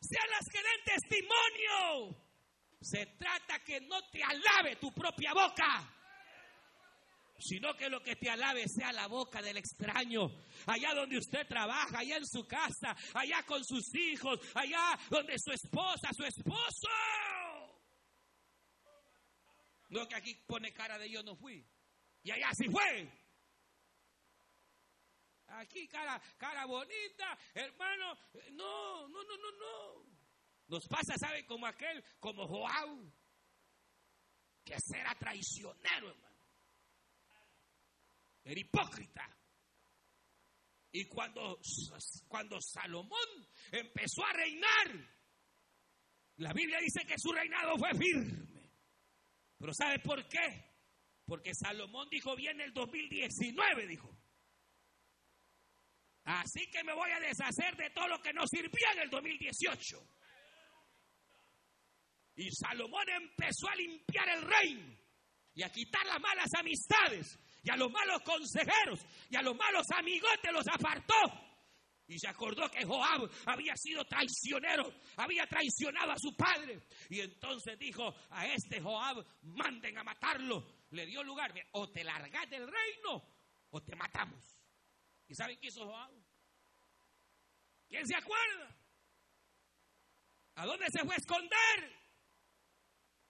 sean 0.00 0.30
las 0.30 0.46
que 0.48 0.62
den 0.62 0.84
testimonio. 0.84 2.28
Se 2.80 3.06
trata 3.06 3.58
que 3.64 3.80
no 3.80 4.08
te 4.08 4.22
alabe 4.22 4.76
tu 4.76 4.92
propia 4.92 5.32
boca, 5.34 5.92
sino 7.38 7.74
que 7.74 7.88
lo 7.88 8.00
que 8.02 8.14
te 8.14 8.30
alabe 8.30 8.68
sea 8.68 8.92
la 8.92 9.08
boca 9.08 9.42
del 9.42 9.56
extraño, 9.56 10.30
allá 10.66 10.94
donde 10.94 11.18
usted 11.18 11.46
trabaja, 11.48 11.98
allá 11.98 12.18
en 12.18 12.26
su 12.26 12.46
casa, 12.46 12.96
allá 13.14 13.42
con 13.44 13.64
sus 13.64 13.92
hijos, 13.94 14.38
allá 14.54 14.96
donde 15.10 15.34
su 15.38 15.50
esposa, 15.50 16.10
su 16.16 16.24
esposo. 16.24 16.88
No 19.88 20.06
que 20.06 20.14
aquí 20.14 20.34
pone 20.46 20.72
cara 20.72 20.98
de 20.98 21.10
yo 21.10 21.22
no 21.22 21.34
fui. 21.34 21.66
Y 22.28 22.30
allá 22.30 22.50
fue. 22.70 23.10
Aquí 25.46 25.88
cara, 25.88 26.20
cara 26.36 26.66
bonita, 26.66 27.38
hermano. 27.54 28.18
No, 28.52 29.08
no, 29.08 29.22
no, 29.24 29.36
no, 29.38 29.50
no. 29.52 30.06
Nos 30.66 30.86
pasa, 30.88 31.16
¿sabe? 31.16 31.46
Como 31.46 31.66
aquel, 31.66 32.04
como 32.20 32.46
Joao, 32.46 33.10
que 34.62 34.76
será 34.78 35.14
traicionero, 35.14 36.10
hermano. 36.10 36.36
Era 38.44 38.60
hipócrita. 38.60 39.26
Y 40.92 41.06
cuando, 41.06 41.58
cuando 42.28 42.60
Salomón 42.60 43.48
empezó 43.72 44.22
a 44.26 44.34
reinar, 44.34 45.18
la 46.36 46.52
Biblia 46.52 46.78
dice 46.78 47.06
que 47.06 47.18
su 47.18 47.32
reinado 47.32 47.78
fue 47.78 47.94
firme. 47.94 48.46
Pero 49.56 49.72
¿sabe 49.72 49.98
por 50.00 50.28
qué? 50.28 50.67
Porque 51.28 51.54
Salomón 51.54 52.08
dijo 52.10 52.34
bien 52.34 52.58
el 52.62 52.72
2019, 52.72 53.86
dijo. 53.86 54.10
Así 56.24 56.70
que 56.70 56.82
me 56.84 56.94
voy 56.94 57.10
a 57.10 57.20
deshacer 57.20 57.76
de 57.76 57.90
todo 57.90 58.08
lo 58.08 58.22
que 58.22 58.32
nos 58.32 58.48
sirvió 58.48 58.86
en 58.94 59.00
el 59.00 59.10
2018. 59.10 60.08
Y 62.36 62.50
Salomón 62.50 63.06
empezó 63.10 63.68
a 63.68 63.76
limpiar 63.76 64.28
el 64.30 64.42
reino 64.42 64.96
y 65.52 65.62
a 65.62 65.70
quitar 65.70 66.06
las 66.06 66.18
malas 66.18 66.48
amistades 66.58 67.38
y 67.62 67.70
a 67.70 67.76
los 67.76 67.90
malos 67.90 68.22
consejeros 68.22 69.04
y 69.28 69.36
a 69.36 69.42
los 69.42 69.54
malos 69.54 69.84
amigotes 69.94 70.52
los 70.52 70.66
apartó. 70.66 71.14
Y 72.06 72.18
se 72.18 72.28
acordó 72.28 72.70
que 72.70 72.86
Joab 72.86 73.30
había 73.44 73.76
sido 73.76 74.02
traicionero, 74.06 74.94
había 75.16 75.46
traicionado 75.46 76.12
a 76.12 76.18
su 76.18 76.34
padre. 76.34 76.80
Y 77.10 77.20
entonces 77.20 77.78
dijo 77.78 78.14
a 78.30 78.46
este 78.46 78.80
Joab, 78.80 79.26
manden 79.42 79.98
a 79.98 80.04
matarlo. 80.04 80.77
Le 80.90 81.06
dio 81.06 81.22
lugar, 81.22 81.52
o 81.72 81.90
te 81.90 82.02
largas 82.04 82.48
del 82.48 82.66
reino 82.66 83.22
o 83.70 83.82
te 83.82 83.94
matamos. 83.94 84.42
¿Y 85.26 85.34
saben 85.34 85.58
qué 85.60 85.68
hizo 85.68 85.84
Joab? 85.84 86.10
¿Quién 87.88 88.06
se 88.06 88.16
acuerda? 88.16 88.76
¿A 90.56 90.66
dónde 90.66 90.86
se 90.90 91.04
fue 91.04 91.14
a 91.14 91.18
esconder? 91.18 91.98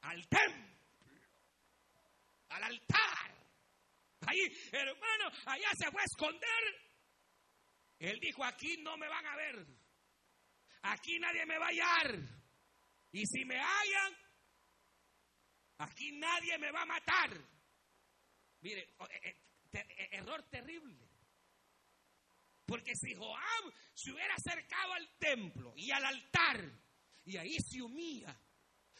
Al 0.03 0.29
templo, 0.29 0.79
al 2.51 2.63
altar. 2.63 3.35
Ahí, 4.27 4.39
hermano, 4.73 5.31
allá 5.47 5.69
se 5.77 5.91
fue 5.91 6.01
a 6.01 6.05
esconder 6.05 6.89
él 7.99 8.19
dijo, 8.21 8.45
aquí 8.45 8.77
no 8.79 8.97
me 8.97 9.09
van 9.09 9.27
a 9.27 9.37
ver. 9.37 9.67
Aquí 10.83 11.19
nadie 11.19 11.45
me 11.47 11.59
va 11.59 11.67
a 11.67 11.69
hallar. 11.69 12.19
Y 13.13 13.27
si 13.27 13.45
me 13.45 13.57
hallan, 13.57 14.17
aquí 15.79 16.13
nadie 16.13 16.59
me 16.59 16.71
va 16.71 16.83
a 16.83 16.87
matar. 16.87 17.31
Mire, 18.61 18.81
eh, 18.83 19.21
eh, 19.25 19.37
eh, 19.73 20.09
error 20.13 20.43
terrible. 20.51 21.09
Porque 22.67 22.95
si 22.95 23.15
Joab 23.15 23.73
se 23.95 24.13
hubiera 24.13 24.35
acercado 24.35 24.93
al 24.93 25.09
templo 25.19 25.73
y 25.77 25.91
al 25.91 26.05
altar 26.05 26.71
y 27.25 27.37
ahí 27.37 27.57
se 27.61 27.81
humilla, 27.81 28.39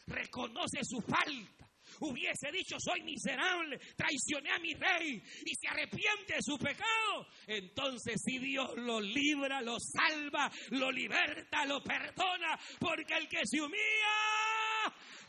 reconoce 0.07 0.79
su 0.83 1.01
falta, 1.01 1.69
hubiese 1.99 2.51
dicho, 2.51 2.77
soy 2.79 3.01
miserable, 3.01 3.79
traicioné 3.95 4.51
a 4.51 4.59
mi 4.59 4.73
rey 4.73 5.21
y 5.45 5.55
se 5.55 5.67
arrepiente 5.67 6.35
de 6.35 6.41
su 6.41 6.57
pecado, 6.57 7.27
entonces 7.47 8.21
si 8.23 8.39
Dios 8.39 8.71
lo 8.77 8.99
libra, 8.99 9.61
lo 9.61 9.77
salva, 9.79 10.51
lo 10.71 10.91
liberta, 10.91 11.65
lo 11.65 11.81
perdona, 11.83 12.59
porque 12.79 13.13
el 13.15 13.27
que 13.27 13.41
se 13.45 13.61
humilla, 13.61 14.58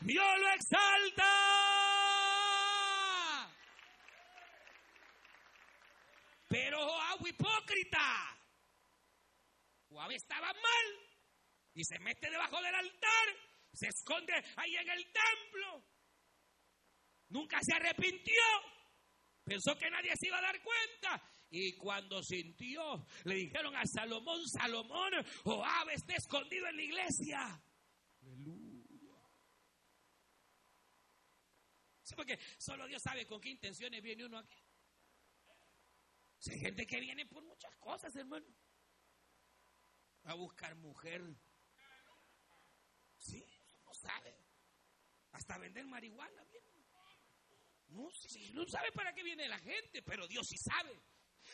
Dios 0.01 0.39
lo 0.39 0.49
exalta. 0.49 1.23
Pero 6.47 6.77
Joab 6.77 7.27
hipócrita. 7.27 8.37
Joab 9.89 10.11
estaba 10.11 10.47
mal 10.47 10.85
y 11.73 11.83
se 11.83 11.99
mete 11.99 12.29
debajo 12.29 12.61
del 12.61 12.75
altar, 12.75 13.27
se 13.73 13.87
esconde 13.87 14.33
ahí 14.57 14.75
en 14.75 14.89
el 14.89 15.03
templo 15.05 15.91
Nunca 17.31 17.59
se 17.61 17.73
arrepintió. 17.73 18.43
Pensó 19.43 19.75
que 19.77 19.89
nadie 19.89 20.11
se 20.19 20.27
iba 20.27 20.37
a 20.37 20.41
dar 20.41 20.61
cuenta. 20.61 21.23
Y 21.49 21.75
cuando 21.77 22.21
sintió, 22.23 23.05
le 23.23 23.35
dijeron 23.35 23.75
a 23.75 23.83
Salomón, 23.85 24.41
Salomón, 24.47 25.11
Joab 25.43 25.89
está 25.89 26.15
escondido 26.15 26.67
en 26.67 26.75
la 26.75 26.83
iglesia. 26.83 27.63
Sí, 32.11 32.15
porque 32.17 32.37
solo 32.57 32.85
Dios 32.87 33.01
sabe 33.01 33.25
con 33.25 33.39
qué 33.39 33.49
intenciones 33.49 34.01
viene 34.01 34.25
uno 34.25 34.37
aquí. 34.37 34.61
hay 36.49 36.59
gente 36.59 36.85
que 36.85 36.99
viene 36.99 37.25
por 37.25 37.41
muchas 37.41 37.73
cosas, 37.77 38.13
hermano. 38.17 38.45
a 40.25 40.33
buscar 40.33 40.75
mujer. 40.75 41.21
Sí, 43.17 43.45
no 43.85 43.93
sabe. 43.93 44.35
Hasta 45.31 45.57
vender 45.57 45.85
marihuana 45.85 46.43
viene. 46.43 46.69
No, 47.87 48.09
no 48.53 48.67
sabe 48.67 48.91
para 48.91 49.13
qué 49.13 49.23
viene 49.23 49.47
la 49.47 49.59
gente, 49.59 50.01
pero 50.01 50.27
Dios 50.27 50.45
sí 50.49 50.57
sabe. 50.57 50.99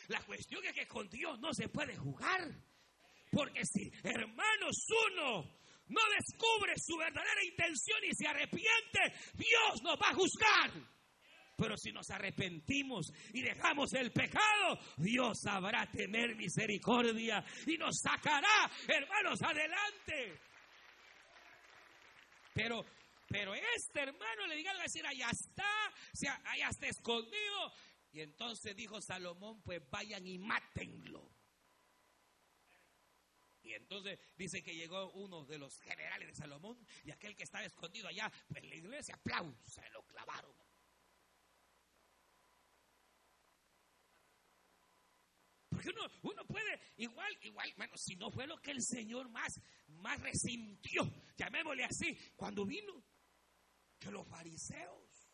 La 0.08 0.20
cuestión 0.24 0.64
es 0.64 0.72
que 0.72 0.88
con 0.88 1.08
Dios 1.08 1.38
no 1.38 1.54
se 1.54 1.68
puede 1.68 1.96
jugar. 1.96 2.52
Porque 3.30 3.64
si, 3.64 3.92
hermanos, 4.02 4.76
uno 5.12 5.57
no 5.88 6.00
descubre 6.16 6.74
su 6.76 6.96
verdadera 6.96 7.44
intención 7.44 7.98
y 8.04 8.14
se 8.14 8.26
arrepiente, 8.26 9.00
Dios 9.34 9.82
nos 9.82 9.96
va 9.96 10.10
a 10.10 10.14
juzgar. 10.14 10.72
Pero 11.56 11.76
si 11.76 11.90
nos 11.90 12.08
arrepentimos 12.10 13.12
y 13.34 13.42
dejamos 13.42 13.92
el 13.94 14.12
pecado, 14.12 14.78
Dios 14.96 15.40
sabrá 15.40 15.90
tener 15.90 16.36
misericordia 16.36 17.44
y 17.66 17.76
nos 17.76 17.98
sacará, 17.98 18.70
hermanos, 18.86 19.42
adelante. 19.42 20.40
Pero 22.54 22.84
pero 23.28 23.54
este 23.54 24.00
hermano 24.00 24.46
le 24.46 24.56
dijeron 24.56 24.82
decir, 24.82 25.06
allá 25.06 25.28
está, 25.30 25.92
allá 26.44 26.68
está 26.70 26.86
escondido. 26.86 27.72
Y 28.10 28.20
entonces 28.20 28.74
dijo 28.74 29.00
Salomón, 29.02 29.60
pues 29.62 29.82
vayan 29.90 30.26
y 30.26 30.38
mátenlo. 30.38 31.30
Y 33.78 33.82
entonces 33.82 34.18
dice 34.36 34.60
que 34.60 34.74
llegó 34.74 35.08
uno 35.12 35.44
de 35.44 35.56
los 35.56 35.78
generales 35.80 36.28
de 36.28 36.34
Salomón 36.34 36.84
y 37.04 37.12
aquel 37.12 37.36
que 37.36 37.44
estaba 37.44 37.64
escondido 37.64 38.08
allá, 38.08 38.30
pues 38.48 38.64
la 38.64 38.74
iglesia, 38.74 39.14
aplausos, 39.14 39.72
se 39.72 39.88
lo 39.90 40.02
clavaron. 40.02 40.52
Porque 45.68 45.90
uno, 45.90 46.10
uno 46.22 46.44
puede, 46.44 46.80
igual, 46.96 47.38
igual, 47.42 47.72
bueno, 47.76 47.96
si 47.96 48.16
no 48.16 48.32
fue 48.32 48.48
lo 48.48 48.56
que 48.56 48.72
el 48.72 48.82
Señor 48.82 49.28
más, 49.28 49.60
más 49.86 50.20
resintió, 50.20 51.08
llamémosle 51.36 51.84
así, 51.84 52.18
cuando 52.34 52.66
vino 52.66 53.04
que 54.00 54.10
los 54.10 54.26
fariseos, 54.26 55.30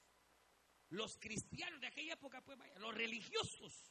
los 0.90 1.16
cristianos 1.16 1.80
de 1.80 1.86
aquella 1.86 2.12
época, 2.12 2.42
pues 2.42 2.58
vaya, 2.58 2.78
los 2.78 2.94
religiosos, 2.94 3.90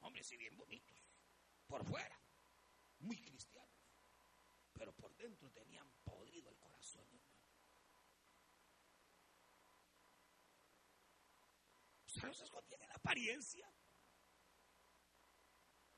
hombres 0.00 0.26
si 0.26 0.36
bien 0.36 0.56
bonitos, 0.56 0.98
por 1.68 1.86
fuera, 1.86 2.20
muy 3.00 3.16
cristianos, 3.20 3.70
pero 4.72 4.92
por 4.94 5.14
dentro 5.16 5.50
tenían 5.50 5.88
podrido 6.04 6.50
el 6.50 6.56
corazón, 6.58 7.06
hermano. 7.06 7.40
¿Sabes? 12.06 12.38
se 12.38 12.48
contiene 12.48 12.86
la 12.86 12.94
apariencia. 12.94 13.70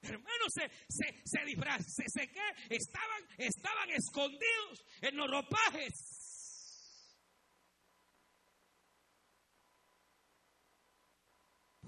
Hermanos, 0.03 0.53
se, 0.53 0.69
se, 0.89 1.23
se 1.25 1.45
se, 1.85 2.05
se, 2.09 2.29
¿qué? 2.29 2.41
Estaban, 2.71 3.23
estaban 3.39 3.91
escondidos 3.91 4.85
en 5.01 5.17
los 5.17 5.31
ropajes 5.31 6.23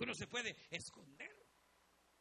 uno 0.05 0.15
se 0.15 0.27
puede 0.27 0.55
esconder. 0.71 1.34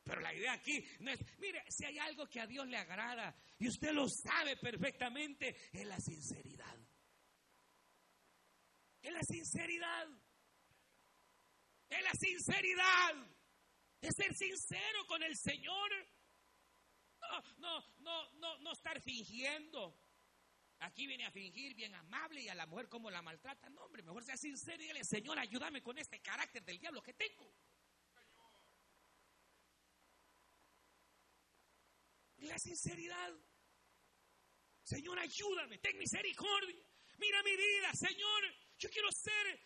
Pero 0.04 0.20
la 0.20 0.34
idea 0.34 0.54
aquí 0.54 0.86
no 1.00 1.12
es, 1.12 1.20
mire, 1.40 1.64
si 1.70 1.86
hay 1.86 1.98
algo 1.98 2.28
que 2.28 2.42
a 2.42 2.48
Dios 2.48 2.68
le 2.68 2.78
agrada 2.78 3.36
y 3.58 3.68
usted 3.70 3.94
lo 3.94 4.08
sabe 4.10 4.58
perfectamente, 4.58 5.56
es 5.72 5.86
la 5.86 6.00
sinceridad. 6.00 6.78
Es 9.02 9.12
la 9.12 9.24
sinceridad. 9.24 10.08
Es 11.90 12.04
la 12.04 12.14
sinceridad. 12.14 13.28
Es 14.02 14.16
ser 14.16 14.34
sincero 14.36 15.06
con 15.08 15.24
el 15.24 15.38
Señor. 15.38 15.92
No, 17.22 17.42
no, 17.58 17.94
no, 18.00 18.32
no, 18.34 18.58
no 18.60 18.72
estar 18.74 19.02
fingiendo. 19.02 19.98
Aquí 20.80 21.08
viene 21.08 21.26
a 21.26 21.32
fingir 21.32 21.76
bien 21.76 21.96
amable 21.96 22.42
y 22.42 22.50
a 22.50 22.56
la 22.56 22.66
mujer 22.66 22.90
como 22.90 23.10
la 23.10 23.22
maltrata. 23.22 23.70
No, 23.70 23.84
hombre, 23.84 24.04
mejor 24.04 24.26
sea 24.26 24.36
sincero 24.36 24.84
y 24.84 24.88
dile, 24.88 25.04
Señor, 25.06 25.40
ayúdame 25.40 25.82
con 25.82 25.98
este 25.98 26.20
carácter 26.22 26.64
del 26.64 26.80
diablo 26.80 27.02
que 27.02 27.14
tengo. 27.14 27.54
La 32.44 32.58
sinceridad. 32.58 33.34
Señor, 34.84 35.18
ayúdame, 35.20 35.78
ten 35.80 35.98
misericordia. 35.98 36.84
Mira 37.18 37.42
mi 37.44 37.56
vida, 37.56 37.94
Señor. 37.94 38.44
Yo 38.78 38.90
quiero 38.90 39.10
ser 39.12 39.60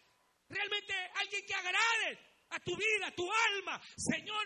realmente 0.48 0.94
alguien 1.16 1.46
que 1.46 1.54
agrade 1.54 2.20
a 2.50 2.60
tu 2.60 2.76
vida, 2.76 3.08
a 3.08 3.16
tu 3.16 3.30
alma. 3.32 3.82
Señor, 3.98 4.46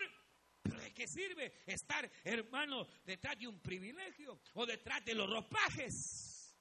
pero 0.62 0.80
¿de 0.80 0.94
qué 0.94 1.06
sirve 1.06 1.62
estar, 1.66 2.10
hermano, 2.24 2.86
detrás 3.04 3.38
de 3.38 3.48
un 3.48 3.60
privilegio 3.60 4.40
o 4.54 4.64
detrás 4.64 5.04
de 5.04 5.14
los 5.14 5.28
ropajes? 5.28 6.56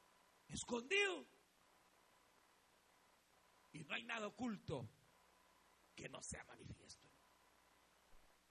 Escondido. 0.47 1.27
Y 3.71 3.83
no 3.83 3.95
hay 3.95 4.03
nada 4.03 4.27
oculto 4.27 4.89
que 5.95 6.09
no 6.09 6.21
sea 6.21 6.43
manifiesto. 6.43 7.07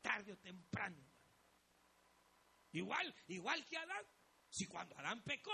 Tarde 0.01 0.33
o 0.33 0.39
temprano 0.39 1.10
Igual, 2.73 3.15
igual 3.29 3.65
que 3.67 3.77
Adán. 3.77 4.05
Si 4.49 4.67
cuando 4.67 4.97
Adán 4.99 5.23
pecó, 5.23 5.53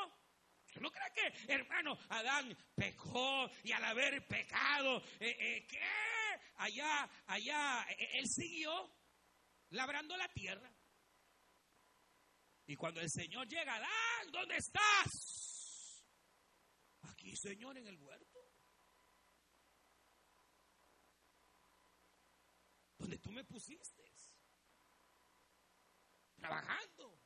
¿usted 0.67 0.81
no 0.81 0.91
cree 0.91 1.13
que, 1.15 1.53
hermano, 1.53 1.99
Adán 2.09 2.57
pecó 2.75 3.51
y 3.63 3.73
al 3.73 3.85
haber 3.85 4.27
pecado, 4.27 5.03
eh, 5.21 5.37
eh, 5.39 5.67
¿qué? 5.67 5.81
Allá, 6.57 7.09
allá, 7.27 7.87
eh, 7.91 8.19
él 8.19 8.27
siguió 8.29 8.91
labrando 9.71 10.17
la 10.17 10.29
tierra. 10.29 10.73
Y 12.67 12.75
cuando 12.75 13.01
el 13.01 13.11
Señor 13.11 13.47
llega, 13.47 13.77
Adán, 13.77 14.33
¿dónde 14.33 14.57
estás? 14.57 16.05
Aquí, 17.03 17.37
Señor, 17.37 17.77
en 17.79 17.87
el 17.87 17.97
huerto. 17.99 18.41
Donde 22.99 23.19
tú 23.19 23.31
me 23.31 23.45
pusiste. 23.45 24.06
Trabajando, 26.47 27.19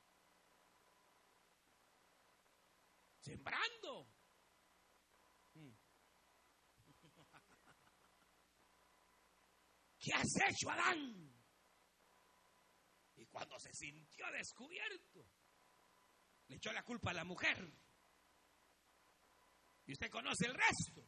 sembrando. 3.21 4.09
¿Qué 9.99 10.15
has 10.15 10.35
hecho, 10.49 10.71
Adán? 10.71 11.31
Y 13.17 13.27
cuando 13.27 13.59
se 13.59 13.71
sintió 13.75 14.25
descubierto, 14.33 15.27
le 16.49 16.57
echó 16.57 16.73
la 16.73 16.83
culpa 16.83 17.11
a 17.11 17.15
la 17.15 17.25
mujer. 17.25 17.71
Y 19.85 19.93
usted 19.93 20.11
conoce 20.11 20.47
el 20.47 20.55
resto. 20.55 21.07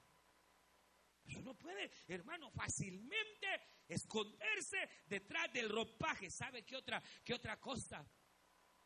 Eso 1.25 1.41
no 1.43 1.55
puede, 1.55 1.91
hermano, 2.09 2.51
fácilmente 2.51 3.49
esconderse 3.89 4.89
detrás 5.07 5.53
del 5.53 5.69
ropaje. 5.69 6.31
¿Sabe 6.31 6.65
qué 6.65 6.77
otra, 6.77 7.03
qué 7.25 7.35
otra 7.35 7.61
cosa? 7.61 8.05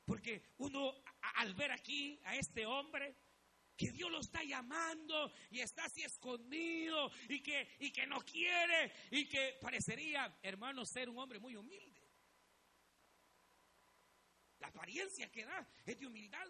Porque 0.05 0.55
uno 0.59 0.95
al 1.37 1.55
ver 1.55 1.73
aquí 1.73 2.21
a 2.25 2.37
este 2.37 2.65
hombre, 2.67 3.17
que 3.77 3.93
Dios 3.93 4.11
lo 4.11 4.21
está 4.21 4.43
llamando 4.43 5.33
y 5.51 5.61
está 5.61 5.85
así 5.85 6.03
escondido 6.03 7.11
y 7.29 7.43
que, 7.43 7.77
y 7.81 7.93
que 7.93 8.07
no 8.07 8.21
quiere 8.23 8.93
y 9.11 9.29
que 9.29 9.59
parecería, 9.61 10.39
hermano, 10.43 10.87
ser 10.87 11.11
un 11.11 11.19
hombre 11.19 11.39
muy 11.39 11.57
humilde. 11.57 12.03
La 14.61 14.69
apariencia 14.69 15.31
que 15.31 15.45
da 15.45 15.69
es 15.85 15.99
de 15.99 16.07
humildad. 16.07 16.47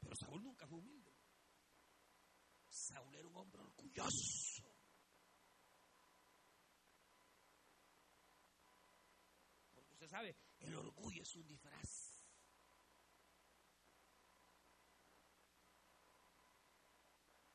Pero 0.00 0.14
Saúl 0.14 0.42
nunca 0.42 0.66
fue 0.66 0.78
humilde. 0.78 1.12
Saúl 2.72 3.14
era 3.14 3.28
un 3.28 3.36
hombre 3.36 3.60
orgulloso. 3.60 4.64
Porque 9.74 9.92
usted 9.92 10.08
sabe, 10.08 10.34
el 10.60 10.74
orgullo 10.74 11.22
es 11.22 11.36
un 11.36 11.46
disfraz. 11.46 12.24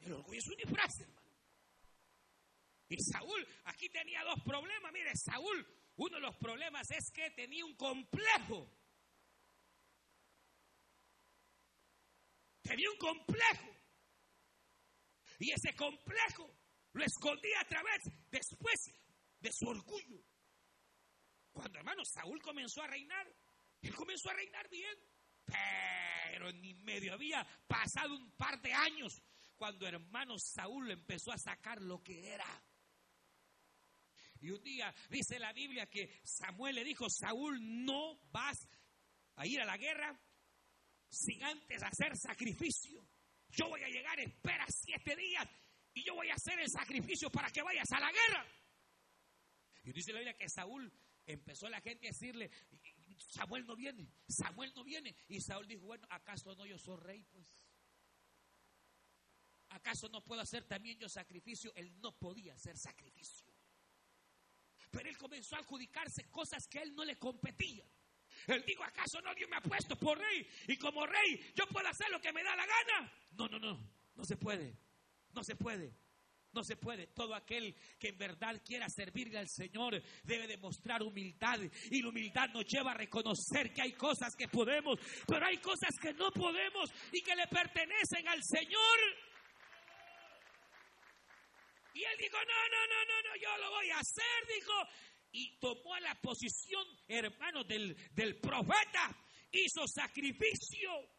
El 0.02 0.14
orgullo 0.14 0.40
es 0.40 0.48
un 0.48 0.56
disfraz, 0.56 1.00
hermano. 1.00 1.32
Y 2.90 2.98
Saúl, 3.04 3.48
aquí 3.66 3.90
tenía 3.90 4.24
dos 4.24 4.40
problemas. 4.46 4.94
Mire, 4.94 5.12
Saúl, 5.16 5.68
uno 5.96 6.16
de 6.16 6.22
los 6.22 6.38
problemas 6.38 6.90
es 6.92 7.10
que 7.12 7.32
tenía 7.32 7.66
un 7.66 7.76
complejo. 7.76 8.72
Tenía 12.62 12.92
un 12.92 12.98
complejo. 12.98 13.77
Y 15.40 15.52
ese 15.52 15.76
complejo 15.76 16.56
lo 16.94 17.04
escondía 17.04 17.62
a 17.62 17.68
través, 17.68 18.04
después, 18.32 18.92
de 19.40 19.52
su 19.52 19.68
orgullo. 19.68 20.24
Cuando 21.52 21.80
hermano 21.80 22.04
Saúl 22.06 22.42
comenzó 22.42 22.82
a 22.82 22.88
reinar, 22.88 23.28
él 23.82 23.96
comenzó 23.96 24.30
a 24.30 24.34
reinar 24.34 24.70
bien. 24.70 24.96
Pero 25.46 26.52
ni 26.52 26.74
medio 26.74 27.14
había 27.14 27.46
pasado 27.68 28.16
un 28.16 28.32
par 28.32 28.62
de 28.62 28.74
años 28.74 29.22
cuando 29.56 29.88
hermano 29.88 30.38
Saúl 30.38 30.92
empezó 30.92 31.32
a 31.32 31.38
sacar 31.38 31.82
lo 31.82 32.04
que 32.04 32.34
era. 32.34 32.64
Y 34.40 34.52
un 34.52 34.64
día 34.64 34.94
dice 35.10 35.40
la 35.40 35.54
Biblia 35.54 35.88
que 35.88 36.20
Samuel 36.24 36.76
le 36.76 36.84
dijo, 36.84 37.10
Saúl, 37.10 37.60
no 37.86 38.20
vas 38.32 38.68
a 39.36 39.48
ir 39.48 39.62
a 39.62 39.66
la 39.66 39.78
guerra 39.78 40.20
sin 41.10 41.44
antes 41.44 41.82
hacer 41.82 42.16
sacrificio. 42.16 43.08
Yo 43.50 43.70
voy 43.70 43.82
a 43.84 43.90
llegar, 43.90 44.20
espera 44.20 44.66
siete 44.70 45.16
días 45.16 45.48
y 45.94 46.04
yo 46.04 46.16
voy 46.16 46.30
a 46.30 46.36
hacer 46.36 46.60
el 46.60 46.70
sacrificio 46.70 47.30
para 47.30 47.50
que 47.50 47.64
vayas 47.64 47.92
a 47.92 48.00
la 48.00 48.12
guerra. 48.12 48.46
Y 49.84 49.94
dice 49.94 50.12
la 50.12 50.20
Biblia 50.20 50.38
que 50.38 50.50
Saúl 50.50 50.92
empezó 51.26 51.70
la 51.70 51.82
gente 51.82 52.08
a 52.08 52.12
decirle, 52.12 52.52
Samuel 53.18 53.66
no 53.66 53.76
viene, 53.76 54.08
Samuel 54.28 54.74
no 54.76 54.84
viene. 54.84 55.16
Y 55.28 55.42
Saúl 55.42 55.68
dijo, 55.68 55.86
bueno, 55.86 56.06
¿acaso 56.10 56.56
no 56.56 56.66
yo 56.66 56.78
soy 56.78 56.98
rey? 56.98 57.24
Pues, 57.24 57.48
¿acaso 59.70 60.10
no 60.10 60.24
puedo 60.24 60.42
hacer 60.42 60.66
también 60.66 61.00
yo 61.00 61.10
sacrificio? 61.10 61.74
Él 61.76 62.00
no 62.02 62.18
podía 62.18 62.54
hacer 62.54 62.78
sacrificio. 62.78 63.48
Pero 64.92 65.10
él 65.10 65.18
comenzó 65.18 65.56
a 65.56 65.60
adjudicarse 65.60 66.30
cosas 66.30 66.68
que 66.68 66.80
a 66.80 66.84
él 66.84 66.96
no 66.96 67.04
le 67.04 67.18
competían. 67.18 67.90
Él 68.48 68.64
dijo, 68.66 68.84
¿acaso 68.84 69.22
no 69.22 69.36
Dios 69.36 69.50
me 69.50 69.58
ha 69.58 69.62
puesto 69.62 69.96
por 69.98 70.18
rey? 70.18 70.48
Y 70.68 70.78
como 70.78 71.06
rey, 71.06 71.52
yo 71.54 71.68
puedo 71.68 71.88
hacer 71.88 72.10
lo 72.10 72.22
que 72.22 72.32
me 72.32 72.44
da 72.44 72.56
la 72.56 72.66
gana. 72.66 73.14
No, 73.32 73.48
no, 73.48 73.60
no, 73.60 73.80
no 74.16 74.24
se 74.24 74.38
puede. 74.38 74.74
No 75.34 75.44
se 75.44 75.56
puede. 75.56 75.94
No 76.54 76.64
se 76.64 76.78
puede. 76.78 77.08
Todo 77.08 77.36
aquel 77.36 77.76
que 78.00 78.10
en 78.10 78.18
verdad 78.18 78.62
quiera 78.66 78.88
servirle 78.90 79.38
al 79.38 79.50
Señor 79.50 80.02
debe 80.24 80.48
demostrar 80.48 81.04
humildad. 81.04 81.60
Y 81.92 82.02
la 82.02 82.10
humildad 82.10 82.50
nos 82.50 82.66
lleva 82.66 82.92
a 82.92 82.96
reconocer 82.96 83.74
que 83.74 83.82
hay 83.82 83.94
cosas 83.94 84.34
que 84.36 84.48
podemos, 84.48 84.98
pero 85.28 85.46
hay 85.46 85.58
cosas 85.58 85.92
que 86.02 86.14
no 86.14 86.32
podemos 86.32 86.90
y 87.12 87.22
que 87.22 87.36
le 87.36 87.48
pertenecen 87.48 88.28
al 88.30 88.42
Señor. 88.44 88.98
Y 91.94 92.04
él 92.04 92.18
dijo, 92.18 92.38
no, 92.38 92.70
no, 92.70 92.88
no, 92.88 93.06
no, 93.06 93.22
no, 93.30 93.36
yo 93.42 93.58
lo 93.58 93.70
voy 93.72 93.90
a 93.90 94.00
hacer, 94.00 94.56
dijo. 94.56 94.74
Y 95.32 95.58
tomó 95.60 95.98
la 96.00 96.16
posición, 96.22 96.86
hermano, 97.08 97.64
del, 97.64 97.96
del 98.14 98.40
profeta. 98.40 99.16
Hizo 99.52 99.88
sacrificio. 99.88 101.18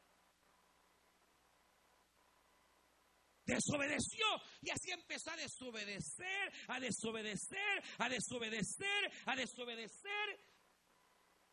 desobedeció 3.48 4.26
y 4.60 4.70
así 4.70 4.90
empezó 4.90 5.30
a 5.30 5.36
desobedecer, 5.36 6.52
a 6.68 6.78
desobedecer, 6.78 7.82
a 7.96 8.08
desobedecer, 8.08 9.12
a 9.24 9.34
desobedecer, 9.34 10.40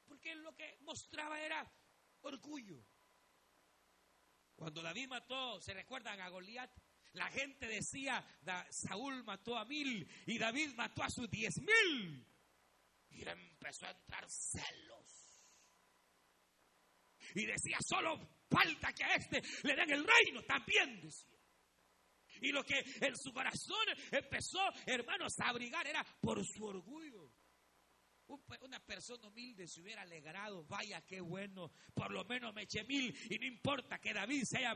porque 0.06 0.36
lo 0.36 0.54
que 0.56 0.78
mostraba 0.82 1.40
era 1.40 1.66
orgullo. 2.22 2.84
Cuando 4.56 4.82
David 4.82 5.08
mató, 5.08 5.62
¿se 5.62 5.74
recuerdan 5.74 6.20
a 6.20 6.30
Goliat? 6.30 6.72
La 7.14 7.30
gente 7.30 7.66
decía, 7.68 8.26
Saúl 8.70 9.24
mató 9.24 9.58
a 9.58 9.64
mil 9.64 10.06
y 10.26 10.38
David 10.38 10.72
mató 10.76 11.04
a 11.04 11.10
sus 11.10 11.30
diez 11.30 11.54
mil. 11.60 12.26
Y 13.16 13.28
empezó 13.28 13.86
a 13.86 13.92
entrar 13.92 14.26
celos. 14.30 15.06
Y 17.34 17.46
decía, 17.46 17.78
solo 17.82 18.20
falta 18.50 18.94
que 18.94 19.04
a 19.04 19.16
este 19.16 19.42
le 19.64 19.76
den 19.76 19.92
el 19.92 20.06
reino, 20.06 20.44
también 20.44 21.02
decía. 21.02 21.36
Y 22.42 22.52
lo 22.52 22.64
que 22.64 22.80
en 23.02 23.16
su 23.16 23.32
corazón 23.32 23.88
empezó, 24.12 24.60
hermanos, 24.86 25.34
a 25.40 25.50
abrigar 25.50 25.88
era 25.88 26.04
por 26.22 26.46
su 26.46 26.66
orgullo. 26.66 27.32
Una 28.62 28.80
persona 28.80 29.28
humilde 29.28 29.68
se 29.68 29.82
hubiera 29.82 30.02
alegrado, 30.02 30.66
vaya 30.66 31.02
qué 31.06 31.22
bueno, 31.22 31.72
por 31.94 32.12
lo 32.12 32.26
menos 32.26 32.54
me 32.56 32.64
eché 32.64 32.84
mil 32.84 33.16
y 33.30 33.38
no 33.38 33.46
importa 33.46 34.00
que 34.00 34.14
David 34.14 34.44
se 34.46 34.58
haya 34.58 34.74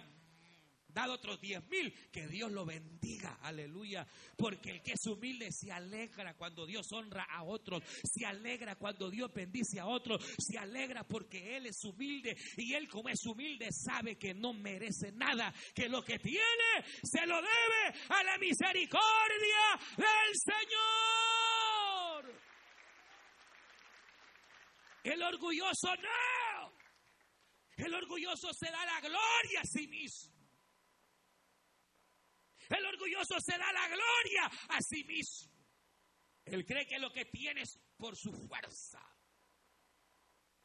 dado 0.93 1.13
otros 1.13 1.39
diez 1.41 1.63
mil, 1.67 1.93
que 2.12 2.28
Dios 2.28 2.52
lo 2.52 2.65
bendiga, 2.65 3.39
aleluya, 3.41 4.08
porque 4.38 4.71
el 4.71 4.82
que 4.82 4.93
es 4.93 5.06
humilde 5.06 5.52
se 5.52 5.71
alegra 5.71 6.36
cuando 6.36 6.65
Dios 6.65 6.91
honra 6.91 7.23
a 7.23 7.43
otros, 7.43 7.84
se 8.04 8.25
alegra 8.25 8.75
cuando 8.75 9.10
Dios 9.10 9.32
bendice 9.34 9.80
a 9.80 9.86
otros, 9.86 10.23
se 10.38 10.58
alegra 10.58 11.04
porque 11.04 11.58
Él 11.58 11.67
es 11.67 11.84
humilde 11.84 12.36
y 12.58 12.73
Él 12.73 12.88
como 12.88 13.10
es 13.10 13.25
humilde 13.25 13.69
sabe 13.71 14.17
que 14.17 14.34
no 14.34 14.54
merece 14.54 15.12
nada, 15.12 15.54
que 15.73 15.88
lo 15.89 16.04
que 16.04 16.19
tiene 16.19 16.86
se 17.04 17.25
lo 17.25 17.36
debe 17.36 17.99
a 18.10 18.23
la 18.23 18.38
misericordia 18.38 19.80
del 19.97 20.36
Señor. 20.36 21.39
El 25.04 25.23
orgulloso 25.23 25.95
no. 25.95 26.73
El 27.78 27.93
orgulloso 27.93 28.54
se 28.54 28.69
da 28.69 28.86
la 28.86 28.99
gloria 28.99 29.62
a 29.62 29.65
sí 29.65 29.88
mismo. 29.88 30.38
El 32.70 32.86
orgulloso 32.86 33.36
se 33.40 33.58
da 33.58 33.72
la 33.74 33.88
gloria 33.88 34.46
a 34.70 34.82
sí 34.82 35.04
mismo. 35.04 35.52
Él 36.46 36.66
cree 36.66 36.86
que 36.86 37.00
lo 37.00 37.12
que 37.12 37.26
tiene 37.26 37.62
es 37.62 37.80
por 37.98 38.16
su 38.16 38.32
fuerza, 38.32 39.02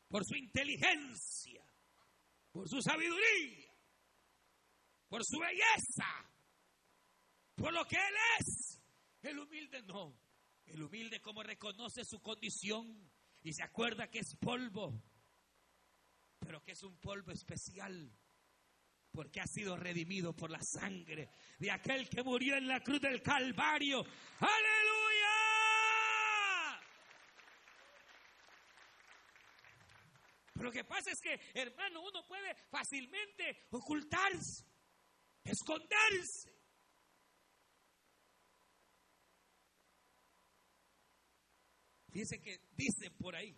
por 0.08 0.24
su 0.24 0.36
inteligencia, 0.36 1.64
por 2.52 2.68
su 2.68 2.80
sabiduría, 2.80 3.74
por 5.08 5.24
su 5.24 5.38
belleza, 5.38 6.30
por 7.54 7.72
lo 7.72 7.84
que 7.86 7.96
Él 7.96 8.14
es. 8.38 8.80
El 9.22 9.38
humilde 9.38 9.82
no. 9.82 10.18
El 10.66 10.82
humilde 10.82 11.20
como 11.20 11.42
reconoce 11.42 12.04
su 12.04 12.20
condición 12.20 13.10
y 13.42 13.52
se 13.52 13.62
acuerda 13.62 14.08
que 14.08 14.20
es 14.20 14.36
polvo, 14.40 15.02
pero 16.38 16.62
que 16.62 16.72
es 16.72 16.82
un 16.82 16.98
polvo 16.98 17.30
especial 17.32 18.10
porque 19.14 19.40
ha 19.40 19.46
sido 19.46 19.76
redimido 19.76 20.34
por 20.34 20.50
la 20.50 20.60
sangre 20.60 21.30
de 21.58 21.70
aquel 21.70 22.08
que 22.08 22.24
murió 22.24 22.56
en 22.56 22.66
la 22.66 22.80
cruz 22.82 23.00
del 23.00 23.22
Calvario. 23.22 24.04
Aleluya. 24.40 24.94
Pero 30.52 30.64
lo 30.64 30.72
que 30.72 30.84
pasa 30.84 31.12
es 31.12 31.20
que, 31.20 31.40
hermano, 31.54 32.02
uno 32.02 32.26
puede 32.26 32.56
fácilmente 32.68 33.68
ocultarse, 33.70 34.64
esconderse. 35.44 36.52
Fíjense 42.10 42.40
que 42.40 42.68
dicen 42.72 43.16
por 43.16 43.36
ahí 43.36 43.56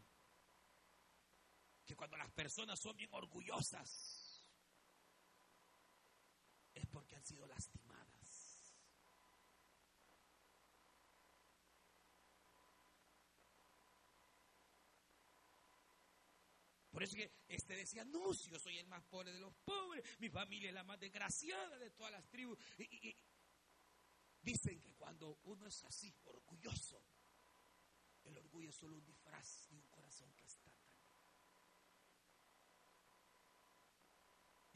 que 1.85 1.97
cuando 1.97 2.17
las 2.17 2.31
personas 2.33 2.79
son 2.81 2.97
bien 2.97 3.11
orgullosas 3.13 4.16
es 6.77 6.87
porque 6.87 7.17
han 7.17 7.25
sido 7.25 7.47
lastimadas. 7.47 8.07
Por 16.91 17.03
eso 17.03 17.15
que 17.15 17.31
este 17.49 17.77
decía, 17.77 18.05
no, 18.05 18.33
yo 18.33 18.59
soy 18.59 18.79
el 18.79 18.87
más 18.87 19.05
pobre 19.05 19.33
de 19.33 19.41
los 19.41 19.55
pobres, 19.65 20.03
mi 20.19 20.31
familia 20.31 20.71
es 20.71 20.75
la 20.75 20.85
más 20.85 20.99
desgraciada 20.99 21.79
de 21.79 21.91
todas 21.91 22.13
las 22.13 22.27
tribus. 22.29 22.59
Y, 22.79 23.15
dicen 24.41 24.81
que 24.81 24.95
cuando 24.95 25.41
uno 25.45 25.67
es 25.67 25.85
así, 25.85 26.15
orgulloso, 26.25 27.03
el 28.25 28.39
orgullo 28.39 28.71
es 28.71 28.77
solo 28.77 28.97
un 28.97 29.05
disfraz 29.05 29.69
de 29.69 29.77
un 29.77 29.87
corazón 29.89 30.33
que 30.35 30.47
está 30.47 30.76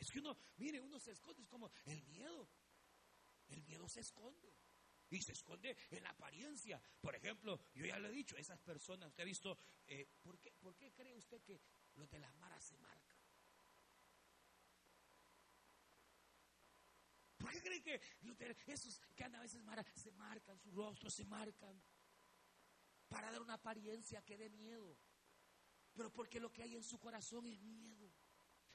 Es 0.01 0.11
que 0.11 0.19
uno, 0.19 0.35
mire, 0.57 0.81
uno 0.81 0.99
se 0.99 1.13
esconde, 1.13 1.43
es 1.43 1.49
como 1.49 1.71
el 1.85 2.03
miedo. 2.05 2.49
El 3.49 3.63
miedo 3.65 3.87
se 3.87 4.01
esconde. 4.01 4.51
Y 5.11 5.21
se 5.21 5.33
esconde 5.33 5.77
en 5.91 6.03
la 6.03 6.11
apariencia. 6.11 6.81
Por 7.01 7.15
ejemplo, 7.15 7.61
yo 7.75 7.85
ya 7.85 7.99
lo 7.99 8.09
he 8.09 8.13
dicho, 8.13 8.37
esas 8.37 8.61
personas, 8.61 9.09
usted 9.09 9.25
ha 9.25 9.27
visto, 9.27 9.59
eh, 9.87 10.09
¿por, 10.23 10.39
qué, 10.39 10.53
¿por 10.53 10.75
qué 10.77 10.93
cree 10.93 11.15
usted 11.15 11.43
que 11.43 11.61
los 11.97 12.09
de 12.11 12.19
las 12.19 12.35
maras 12.37 12.65
se 12.65 12.79
marcan? 12.79 13.19
¿Por 17.37 17.51
qué 17.51 17.61
cree 17.61 17.83
que 17.83 18.01
esos 18.67 19.01
que 19.15 19.25
andan 19.25 19.41
a 19.41 19.45
veces 19.45 19.63
maras 19.65 19.87
se 19.95 20.13
marcan, 20.13 20.59
su 20.59 20.71
rostro 20.71 21.11
se 21.11 21.25
marcan? 21.25 21.83
Para 23.09 23.31
dar 23.33 23.43
una 23.43 23.55
apariencia 23.55 24.23
que 24.23 24.39
dé 24.39 24.49
miedo. 24.49 24.97
Pero 25.93 26.13
porque 26.13 26.39
lo 26.39 26.53
que 26.53 26.63
hay 26.63 26.77
en 26.77 26.85
su 26.85 26.99
corazón 26.99 27.47
es 27.47 27.61
miedo, 27.61 28.15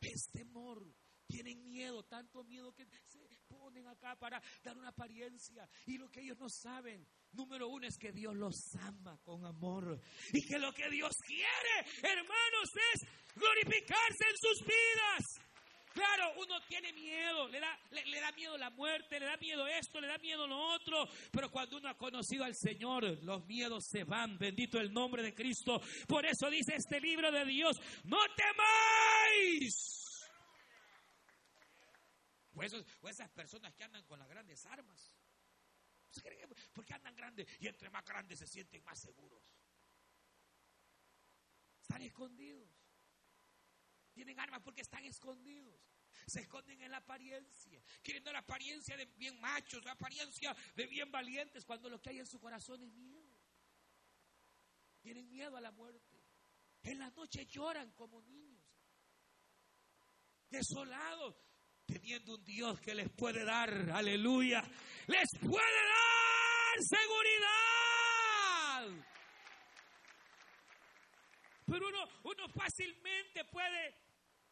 es 0.01 0.29
temor, 0.31 0.85
tienen 1.27 1.63
miedo, 1.63 2.03
tanto 2.03 2.43
miedo 2.43 2.73
que 2.73 2.85
se 2.85 3.19
ponen 3.47 3.87
acá 3.87 4.15
para 4.15 4.41
dar 4.63 4.77
una 4.77 4.89
apariencia. 4.89 5.67
Y 5.85 5.97
lo 5.97 6.09
que 6.09 6.21
ellos 6.21 6.37
no 6.37 6.49
saben, 6.49 7.05
número 7.31 7.67
uno, 7.67 7.87
es 7.87 7.97
que 7.97 8.11
Dios 8.11 8.35
los 8.35 8.55
ama 8.81 9.17
con 9.23 9.45
amor. 9.45 9.99
Y 10.33 10.45
que 10.45 10.59
lo 10.59 10.73
que 10.73 10.89
Dios 10.89 11.15
quiere, 11.25 11.89
hermanos, 12.01 12.69
es 12.93 13.07
glorificarse 13.35 14.23
en 14.29 14.37
sus 14.37 14.61
vidas. 14.61 15.45
Claro, 15.93 16.33
uno 16.37 16.59
tiene 16.67 16.91
miedo, 16.91 17.47
le 17.47 17.61
da, 17.61 17.79
le, 17.91 18.19
da 18.19 18.29
miedo 18.33 18.57
la 18.57 18.69
muerte, 18.69 19.17
le 19.17 19.27
da 19.27 19.37
miedo 19.37 19.65
esto, 19.65 20.01
le 20.01 20.07
da 20.07 20.17
miedo 20.17 20.45
lo 20.45 20.73
otro, 20.73 21.07
pero 21.31 21.49
cuando 21.49 21.77
uno 21.77 21.87
ha 21.87 21.97
conocido 21.97 22.43
al 22.43 22.53
Señor, 22.53 23.23
los 23.23 23.45
miedos 23.45 23.85
se 23.89 24.03
van, 24.03 24.37
bendito 24.37 24.77
el 24.77 24.91
nombre 24.91 25.23
de 25.23 25.33
Cristo. 25.33 25.81
Por 26.05 26.25
eso 26.25 26.49
dice 26.49 26.75
este 26.75 26.99
libro 26.99 27.31
de 27.31 27.45
Dios, 27.45 27.77
no 28.03 28.17
temáis 28.35 30.04
o, 32.55 33.09
esas 33.09 33.29
personas 33.31 33.73
que 33.73 33.83
andan 33.83 34.03
con 34.05 34.19
las 34.19 34.27
grandes 34.27 34.65
armas. 34.65 35.11
¿Por 36.73 36.85
qué 36.85 36.93
andan 36.93 37.15
grandes? 37.15 37.47
Y 37.59 37.67
entre 37.67 37.89
más 37.89 38.05
grandes 38.05 38.39
se 38.39 38.47
sienten 38.47 38.83
más 38.83 38.99
seguros. 38.99 39.43
Están 41.81 42.01
escondidos. 42.01 42.69
Tienen 44.13 44.39
armas 44.39 44.61
porque 44.63 44.81
están 44.81 45.03
escondidos. 45.03 45.79
Se 46.27 46.39
esconden 46.39 46.81
en 46.81 46.91
la 46.91 46.97
apariencia. 46.97 47.83
Quieren 48.01 48.23
la 48.23 48.39
apariencia 48.39 48.95
de 48.95 49.05
bien 49.05 49.39
machos, 49.41 49.83
la 49.83 49.91
apariencia 49.91 50.55
de 50.75 50.87
bien 50.87 51.11
valientes, 51.11 51.65
cuando 51.65 51.89
lo 51.89 52.01
que 52.01 52.11
hay 52.11 52.19
en 52.19 52.25
su 52.25 52.39
corazón 52.39 52.81
es 52.81 52.93
miedo. 52.93 53.35
Tienen 55.01 55.29
miedo 55.29 55.57
a 55.57 55.61
la 55.61 55.71
muerte. 55.71 56.23
En 56.83 56.99
la 56.99 57.09
noche 57.11 57.45
lloran 57.45 57.91
como 57.91 58.21
niños. 58.21 58.63
Desolados 60.49 61.35
teniendo 61.85 62.35
un 62.35 62.43
Dios 62.43 62.79
que 62.81 62.95
les 62.95 63.09
puede 63.09 63.43
dar, 63.45 63.69
aleluya, 63.91 64.63
les 65.07 65.29
puede 65.39 65.87
dar 65.87 66.83
seguridad. 66.83 68.25
Pero 71.65 71.87
uno, 71.87 72.07
uno 72.23 72.47
fácilmente 72.49 73.45
puede 73.45 73.95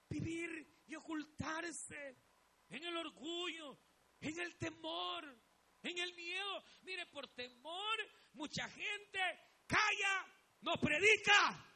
vivir 0.10 0.84
y 0.88 0.96
ocultarse 0.96 2.18
en 2.70 2.84
el 2.84 2.98
orgullo, 2.98 3.80
en 4.20 4.40
el 4.40 4.56
temor, 4.58 5.26
en 5.82 5.98
el 5.98 6.14
miedo. 6.16 6.64
Mire, 6.82 7.06
por 7.08 7.28
temor 7.36 7.98
mucha 8.34 8.68
gente 8.70 9.20
calla, 9.68 10.26
no 10.62 10.74
predica. 10.78 11.73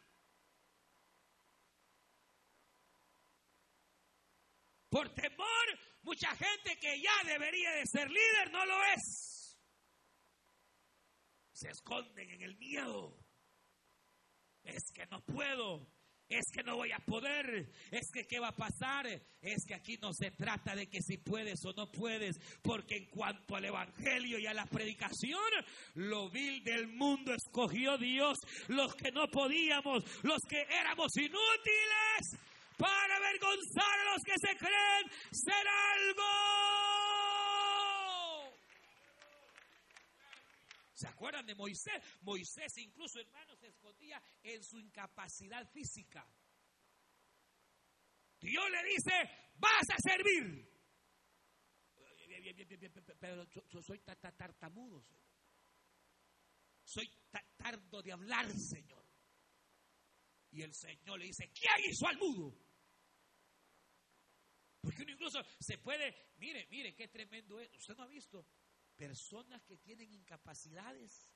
Por 4.98 5.14
temor, 5.14 5.80
mucha 6.02 6.36
gente 6.36 6.76
que 6.82 7.00
ya 7.00 7.30
debería 7.32 7.72
de 7.74 7.84
ser 7.86 8.10
líder 8.10 8.52
no 8.52 8.66
lo 8.66 8.84
es. 8.96 9.56
Se 11.54 11.70
esconden 11.70 12.28
en 12.32 12.42
el 12.42 12.58
miedo. 12.58 13.16
Es 14.64 14.82
que 14.96 15.06
no 15.06 15.22
puedo. 15.22 15.88
Es 16.28 16.46
que 16.52 16.64
no 16.64 16.78
voy 16.78 16.92
a 16.94 16.98
poder. 16.98 17.70
Es 17.92 18.10
que 18.12 18.26
qué 18.26 18.40
va 18.40 18.48
a 18.48 18.56
pasar. 18.56 19.06
Es 19.40 19.66
que 19.68 19.76
aquí 19.76 20.00
no 20.02 20.12
se 20.14 20.32
trata 20.32 20.76
de 20.76 20.88
que 20.88 21.00
si 21.04 21.20
puedes 21.20 21.64
o 21.64 21.74
no 21.74 21.92
puedes. 21.92 22.36
Porque 22.64 22.98
en 22.98 23.06
cuanto 23.12 23.56
al 23.56 23.66
Evangelio 23.66 24.40
y 24.40 24.48
a 24.48 24.54
la 24.56 24.66
predicación, 24.66 25.52
lo 25.94 26.32
vil 26.32 26.64
del 26.64 26.88
mundo 26.88 27.36
escogió 27.36 28.00
Dios. 28.00 28.40
Los 28.68 28.96
que 28.96 29.12
no 29.12 29.28
podíamos, 29.28 30.04
los 30.24 30.42
que 30.50 30.64
éramos 30.64 31.16
inútiles 31.18 32.47
para 32.78 33.16
avergonzar 33.18 34.00
a 34.00 34.14
los 34.14 34.24
que 34.24 34.34
se 34.40 34.56
creen 34.56 35.12
ser 35.32 35.68
algo. 35.68 36.24
¿Se 40.94 41.08
acuerdan 41.08 41.46
de 41.46 41.56
Moisés? 41.56 42.02
Moisés 42.22 42.78
incluso, 42.78 43.20
hermanos, 43.20 43.60
se 43.60 43.68
escondía 43.68 44.22
en 44.42 44.64
su 44.64 44.80
incapacidad 44.80 45.70
física. 45.72 46.28
Dios 48.40 48.70
le 48.70 48.84
dice, 48.84 49.12
vas 49.56 49.90
a 49.92 49.98
servir. 50.00 50.68
Pero 53.20 53.44
yo, 53.70 53.82
soy 53.82 54.00
tartamudo, 54.00 55.02
Señor. 55.04 55.28
Soy 56.84 57.12
tardo 57.58 58.02
de 58.02 58.12
hablar, 58.12 58.48
Señor. 58.52 59.06
Y 60.52 60.62
el 60.62 60.74
Señor 60.74 61.20
le 61.20 61.26
dice, 61.26 61.52
¿quién 61.52 61.92
hizo 61.92 62.08
al 62.08 62.18
mudo? 62.18 62.67
Porque 64.88 65.04
uno 65.04 65.12
incluso 65.12 65.44
se 65.60 65.78
puede, 65.80 66.16
mire, 66.38 66.66
mire 66.72 66.96
qué 66.96 67.10
tremendo 67.10 67.60
es. 67.60 67.70
Usted 67.76 67.94
no 67.98 68.04
ha 68.04 68.08
visto 68.08 68.48
personas 68.96 69.62
que 69.66 69.76
tienen 69.80 70.14
incapacidades, 70.14 71.28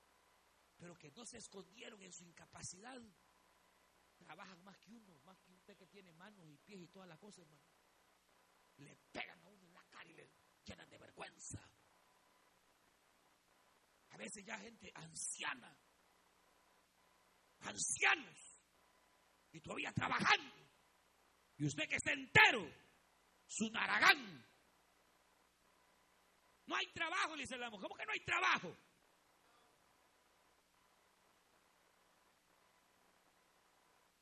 pero 0.78 0.98
que 0.98 1.12
no 1.12 1.26
se 1.26 1.36
escondieron 1.36 2.02
en 2.02 2.14
su 2.14 2.24
incapacidad. 2.24 2.98
Trabajan 4.16 4.64
más 4.64 4.78
que 4.78 4.94
uno, 4.94 5.20
más 5.26 5.38
que 5.42 5.52
usted 5.52 5.76
que 5.76 5.86
tiene 5.88 6.14
manos 6.14 6.48
y 6.48 6.58
pies 6.60 6.80
y 6.80 6.88
todas 6.88 7.10
las 7.10 7.20
cosas, 7.20 7.40
hermano. 7.40 7.62
Le 8.78 8.96
pegan 9.12 9.44
a 9.44 9.50
uno 9.50 9.68
en 9.68 9.74
la 9.74 9.84
cara 9.90 10.10
y 10.10 10.14
le 10.14 10.32
llenan 10.64 10.90
de 10.90 10.98
vergüenza. 10.98 11.60
A 14.12 14.18
veces 14.18 14.46
ya 14.46 14.58
gente 14.60 14.94
anciana, 14.96 15.78
ancianos, 17.60 18.38
y 19.52 19.60
todavía 19.60 19.92
trabajando. 19.92 20.56
Y 21.58 21.66
usted 21.66 21.84
que 21.90 21.98
está 21.98 22.14
entero, 22.14 22.66
su 23.52 23.70
naragán. 23.70 24.48
No 26.68 26.76
hay 26.78 26.86
trabajo, 26.94 27.36
le 27.36 27.44
dice 27.44 27.58
la 27.58 27.70
mujer. 27.70 27.90
¿Cómo 27.90 27.96
que 27.96 28.06
no 28.06 28.14
hay 28.14 28.24
trabajo? 28.24 28.78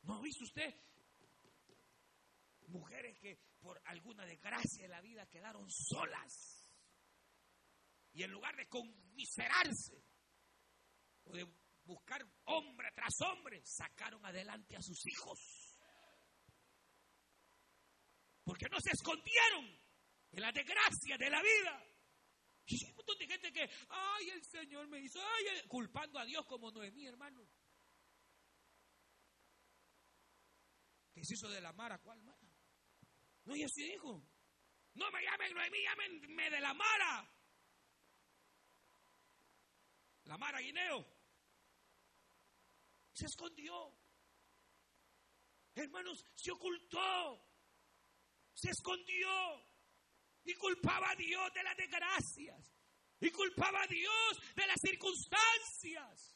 ¿No 0.01 0.19
visto 0.21 0.43
usted? 0.43 0.73
Mujeres 2.69 3.19
que 3.19 3.37
por 3.59 3.79
alguna 3.85 4.25
desgracia 4.25 4.83
de 4.83 4.89
la 4.89 5.01
vida 5.01 5.27
quedaron 5.27 5.69
solas. 5.69 6.73
Y 8.13 8.23
en 8.23 8.31
lugar 8.31 8.55
de 8.55 8.67
conmiserarse 8.67 10.03
o 11.25 11.33
de 11.33 11.45
buscar 11.85 12.25
hombre 12.45 12.89
tras 12.95 13.13
hombre, 13.21 13.61
sacaron 13.63 14.25
adelante 14.25 14.75
a 14.75 14.81
sus 14.81 15.05
hijos 15.05 15.68
porque 18.49 18.67
no 18.67 18.79
se 18.79 18.89
escondieron 18.89 19.63
en 20.31 20.41
la 20.41 20.51
desgracia 20.51 21.15
de 21.19 21.29
la 21.29 21.39
vida. 21.39 21.85
Y 22.65 22.83
hay 22.83 22.89
un 22.89 22.95
montón 22.95 23.17
de 23.19 23.27
gente 23.27 23.53
que, 23.53 23.69
ay, 23.89 24.29
el 24.31 24.43
Señor 24.43 24.87
me 24.87 24.99
hizo, 24.99 25.19
ay, 25.21 25.67
culpando 25.67 26.17
a 26.17 26.25
Dios 26.25 26.43
como 26.47 26.71
Noemí, 26.71 27.05
hermano. 27.05 27.47
¿Qué 31.13 31.23
se 31.23 31.35
hizo 31.35 31.47
de 31.49 31.61
la 31.61 31.71
Mara? 31.73 31.99
¿Cuál 31.99 32.23
Mara? 32.23 32.49
No, 33.43 33.55
y 33.55 33.61
así 33.61 33.83
dijo. 33.83 34.19
No 34.95 35.11
me 35.11 35.21
llamen 35.21 35.53
Noemí, 35.53 35.83
llámenme 35.83 36.49
de 36.49 36.59
la 36.59 36.73
Mara. 36.73 37.31
La 40.23 40.37
Mara 40.39 40.59
Guineo. 40.59 41.05
Se 43.13 43.27
escondió. 43.27 43.95
Hermanos, 45.75 46.25
se 46.33 46.51
ocultó. 46.51 47.48
Se 48.59 48.71
escondió. 48.71 49.29
Y 50.43 50.53
culpaba 50.55 51.11
a 51.11 51.15
Dios 51.15 51.53
de 51.53 51.63
las 51.63 51.77
desgracias. 51.77 52.75
Y 53.21 53.29
culpaba 53.31 53.83
a 53.83 53.87
Dios 53.87 54.39
de 54.55 54.67
las 54.67 54.79
circunstancias. 54.81 56.35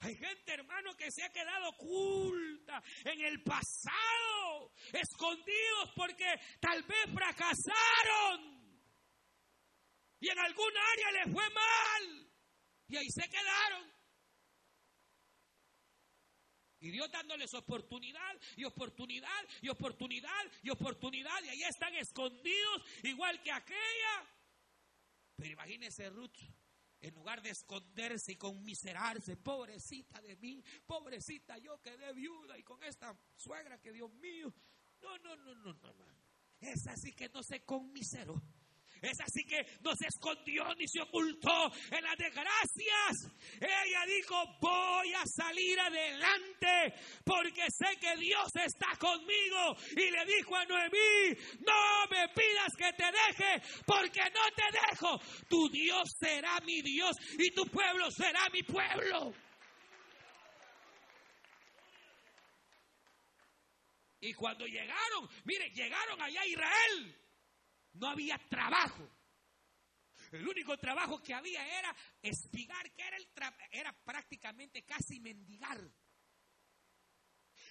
Hay 0.00 0.16
gente, 0.16 0.52
hermano, 0.52 0.96
que 0.96 1.10
se 1.12 1.22
ha 1.22 1.30
quedado 1.30 1.68
oculta 1.68 2.82
en 3.04 3.20
el 3.20 3.42
pasado, 3.44 4.72
escondidos 4.92 5.92
porque 5.94 6.26
tal 6.60 6.82
vez 6.82 7.04
fracasaron. 7.14 8.62
Y 10.18 10.28
en 10.28 10.38
algún 10.38 10.72
área 10.92 11.12
les 11.12 11.32
fue 11.32 11.48
mal. 11.50 12.32
Y 12.88 12.96
ahí 12.96 13.10
se 13.10 13.28
quedaron. 13.28 13.92
Y 16.82 16.90
Dios 16.90 17.10
dándoles 17.10 17.54
oportunidad 17.54 18.38
y 18.56 18.64
oportunidad 18.64 19.30
y 19.62 19.68
oportunidad 19.68 20.44
y 20.62 20.70
oportunidad. 20.70 21.42
Y 21.44 21.48
ahí 21.48 21.62
están 21.62 21.94
escondidos 21.94 22.82
igual 23.04 23.40
que 23.42 23.52
aquella. 23.52 24.28
Pero 25.36 25.52
imagínese 25.52 26.10
Ruth 26.10 26.36
en 27.00 27.14
lugar 27.14 27.42
de 27.42 27.50
esconderse 27.50 28.32
y 28.32 28.36
conmiserarse, 28.36 29.36
pobrecita 29.36 30.20
de 30.20 30.36
mí, 30.36 30.62
pobrecita 30.86 31.58
yo 31.58 31.80
quedé 31.82 32.12
viuda 32.12 32.56
y 32.56 32.62
con 32.62 32.82
esta 32.84 33.16
suegra 33.34 33.80
que 33.80 33.92
Dios 33.92 34.12
mío. 34.14 34.52
No, 35.00 35.18
no, 35.18 35.36
no, 35.36 35.54
no, 35.54 35.72
no, 35.72 35.92
no. 35.92 36.04
Es 36.60 36.86
así 36.86 37.12
que 37.12 37.28
no 37.28 37.42
se 37.42 37.64
conmiseró. 37.64 38.40
Es 39.02 39.18
así 39.20 39.44
que 39.44 39.66
no 39.80 39.96
se 39.96 40.06
escondió 40.06 40.64
ni 40.76 40.86
se 40.86 41.00
ocultó 41.00 41.72
en 41.90 42.04
las 42.04 42.16
desgracias. 42.16 43.32
Ella 43.60 44.06
dijo, 44.06 44.36
voy 44.60 45.12
a 45.14 45.24
salir 45.26 45.78
adelante 45.80 46.94
porque 47.24 47.66
sé 47.68 47.96
que 48.00 48.16
Dios 48.16 48.46
está 48.64 48.96
conmigo. 49.00 49.76
Y 49.96 50.08
le 50.08 50.24
dijo 50.24 50.54
a 50.54 50.64
Noemí, 50.66 51.36
no 51.66 52.06
me 52.10 52.28
pidas 52.28 52.72
que 52.78 52.92
te 52.92 53.10
deje 53.10 53.62
porque 53.84 54.22
no 54.30 54.44
te 54.54 54.78
dejo. 54.90 55.18
Tu 55.48 55.68
Dios 55.70 56.08
será 56.20 56.60
mi 56.60 56.80
Dios 56.80 57.16
y 57.38 57.50
tu 57.50 57.64
pueblo 57.66 58.08
será 58.12 58.48
mi 58.52 58.62
pueblo. 58.62 59.32
Y 64.20 64.32
cuando 64.34 64.64
llegaron, 64.64 65.28
mire, 65.44 65.68
llegaron 65.70 66.22
allá 66.22 66.40
a 66.40 66.46
Israel. 66.46 67.21
No 67.94 68.08
había 68.08 68.38
trabajo. 68.48 69.08
El 70.32 70.48
único 70.48 70.78
trabajo 70.78 71.22
que 71.22 71.34
había 71.34 71.66
era 71.78 71.94
espigar, 72.22 72.90
que 72.92 73.02
era, 73.02 73.16
el 73.16 73.28
era 73.70 73.92
prácticamente 74.04 74.82
casi 74.84 75.20
mendigar. 75.20 75.78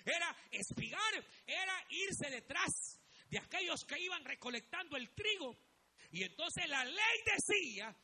Era 0.06 0.36
espigar, 0.52 1.26
era 1.46 1.86
irse 1.90 2.30
detrás 2.30 3.02
de 3.30 3.40
aquellos 3.40 3.84
que 3.86 4.00
iban 4.00 4.24
recolectando 4.26 4.98
el 4.98 5.10
trigo. 5.14 5.58
Y 6.12 6.24
entonces 6.24 6.68
la 6.68 6.84
ley 6.84 7.18
decía 7.26 7.96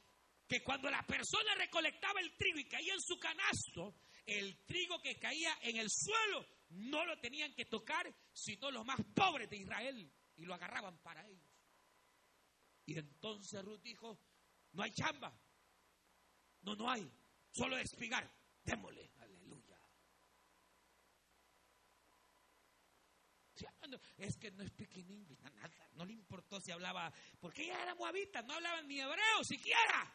que 0.47 0.63
cuando 0.63 0.89
la 0.89 1.05
persona 1.05 1.53
recolectaba 1.55 2.19
el 2.21 2.35
trigo 2.35 2.59
y 2.59 2.67
caía 2.67 2.93
en 2.93 3.01
su 3.01 3.19
canasto, 3.19 3.95
el 4.25 4.65
trigo 4.65 5.01
que 5.01 5.19
caía 5.19 5.57
en 5.61 5.77
el 5.77 5.87
suelo 5.89 6.45
no 6.69 7.05
lo 7.05 7.19
tenían 7.19 7.53
que 7.53 7.65
tocar, 7.65 8.13
sino 8.33 8.71
los 8.71 8.85
más 8.85 8.99
pobres 9.13 9.49
de 9.49 9.57
Israel. 9.57 10.11
Y 10.35 10.45
lo 10.45 10.53
agarraban 10.53 10.97
para 10.99 11.27
ellos. 11.27 11.46
Y 12.87 12.97
entonces 12.97 13.63
Ruth 13.65 13.81
dijo, 13.81 14.17
no 14.71 14.81
hay 14.81 14.91
chamba. 14.91 15.37
No, 16.61 16.73
no 16.73 16.89
hay. 16.89 17.05
Solo 17.51 17.77
espigar. 17.77 18.33
Démosle. 18.63 19.11
Aleluya. 19.17 19.77
Es 24.17 24.37
que 24.37 24.51
no 24.51 24.63
es 24.63 24.71
inglés, 24.71 25.37
nada, 25.41 25.89
no 25.93 26.05
le 26.05 26.13
importó 26.13 26.59
si 26.59 26.71
hablaba, 26.71 27.11
porque 27.39 27.63
ella 27.63 27.81
era 27.81 27.95
moabita, 27.95 28.41
no 28.41 28.53
hablaba 28.53 28.81
ni 28.81 28.99
hebreo 28.99 29.43
siquiera. 29.43 30.13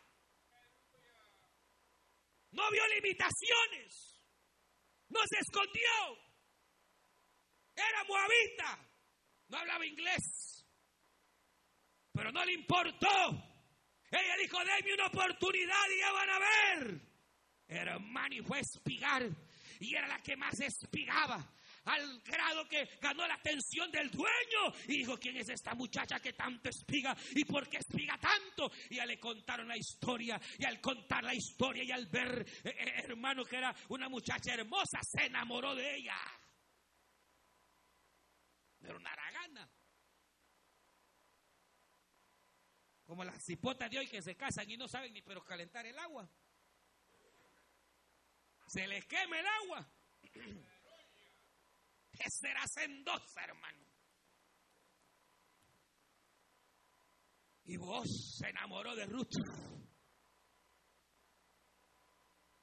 No 2.53 2.71
vio 2.71 2.87
limitaciones. 2.89 4.23
No 5.09 5.21
se 5.29 5.39
escondió. 5.41 6.19
Era 7.75 8.05
moabita. 8.05 8.89
No 9.49 9.59
hablaba 9.59 9.87
inglés 9.87 10.62
pero 12.13 12.31
no 12.31 12.45
le 12.45 12.53
importó. 12.53 13.09
Ella 14.11 14.37
dijo, 14.43 14.59
denme 14.59 14.95
una 14.95 15.07
oportunidad 15.07 15.91
y 15.95 15.99
ya 15.99 16.13
van 16.13 16.31
a 16.31 16.39
ver. 16.39 17.01
Hermano, 17.69 18.35
y 18.35 18.43
fue 18.43 18.59
a 18.59 18.61
espigar. 18.61 19.29
Y 19.81 19.95
era 19.95 20.07
la 20.07 20.19
que 20.19 20.37
más 20.37 20.61
espigaba. 20.61 21.51
Al 21.85 22.21
grado 22.21 22.69
que 22.69 22.85
ganó 23.01 23.27
la 23.27 23.35
atención 23.35 23.91
del 23.91 24.11
dueño. 24.11 24.75
Y 24.87 24.99
dijo, 24.99 25.19
¿quién 25.19 25.37
es 25.39 25.49
esta 25.49 25.75
muchacha 25.75 26.21
que 26.21 26.35
tanto 26.35 26.69
espiga? 26.69 27.17
¿Y 27.35 27.45
por 27.45 27.69
qué 27.69 27.79
espiga 27.79 28.19
tanto? 28.19 28.71
Y 28.91 28.97
ya 28.97 29.07
le 29.07 29.19
contaron 29.19 29.67
la 29.67 29.77
historia. 29.77 30.41
Y 30.59 30.65
al 30.65 30.81
contar 30.81 31.25
la 31.25 31.35
historia 31.35 31.83
y 31.83 31.91
al 31.91 32.07
ver, 32.07 32.47
eh, 32.65 32.69
eh, 32.69 32.93
hermano, 33.05 33.45
que 33.45 33.57
era 33.57 33.75
una 33.89 34.09
muchacha 34.09 34.53
hermosa, 34.53 35.01
se 35.03 35.25
enamoró 35.25 35.75
de 35.75 35.97
ella. 35.97 36.17
Era 38.83 38.97
una 38.97 39.11
aragana. 39.11 39.69
Como 43.13 43.25
las 43.25 43.45
cipotas 43.45 43.91
de 43.91 43.99
hoy 43.99 44.09
que 44.09 44.23
se 44.23 44.35
casan 44.35 44.71
y 44.71 44.79
no 44.79 44.89
saben 44.89 45.13
ni 45.13 45.21
pero 45.21 45.45
calentar 45.45 45.85
el 45.85 45.99
agua. 45.99 46.27
Se 48.67 48.89
les 48.89 49.05
quema 49.05 49.39
el 49.39 49.47
agua. 49.47 49.93
¿Qué 52.11 52.25
será 52.31 52.67
sendosa, 52.67 53.45
hermano? 53.45 53.87
Y 57.65 57.77
vos 57.77 58.39
se 58.39 58.49
enamoró 58.49 58.97
de 58.97 59.05
Ruth. 59.05 59.37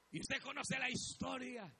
Y 0.09 0.19
usted 0.19 0.41
conoce 0.41 0.79
la 0.79 0.89
historia 0.89 1.71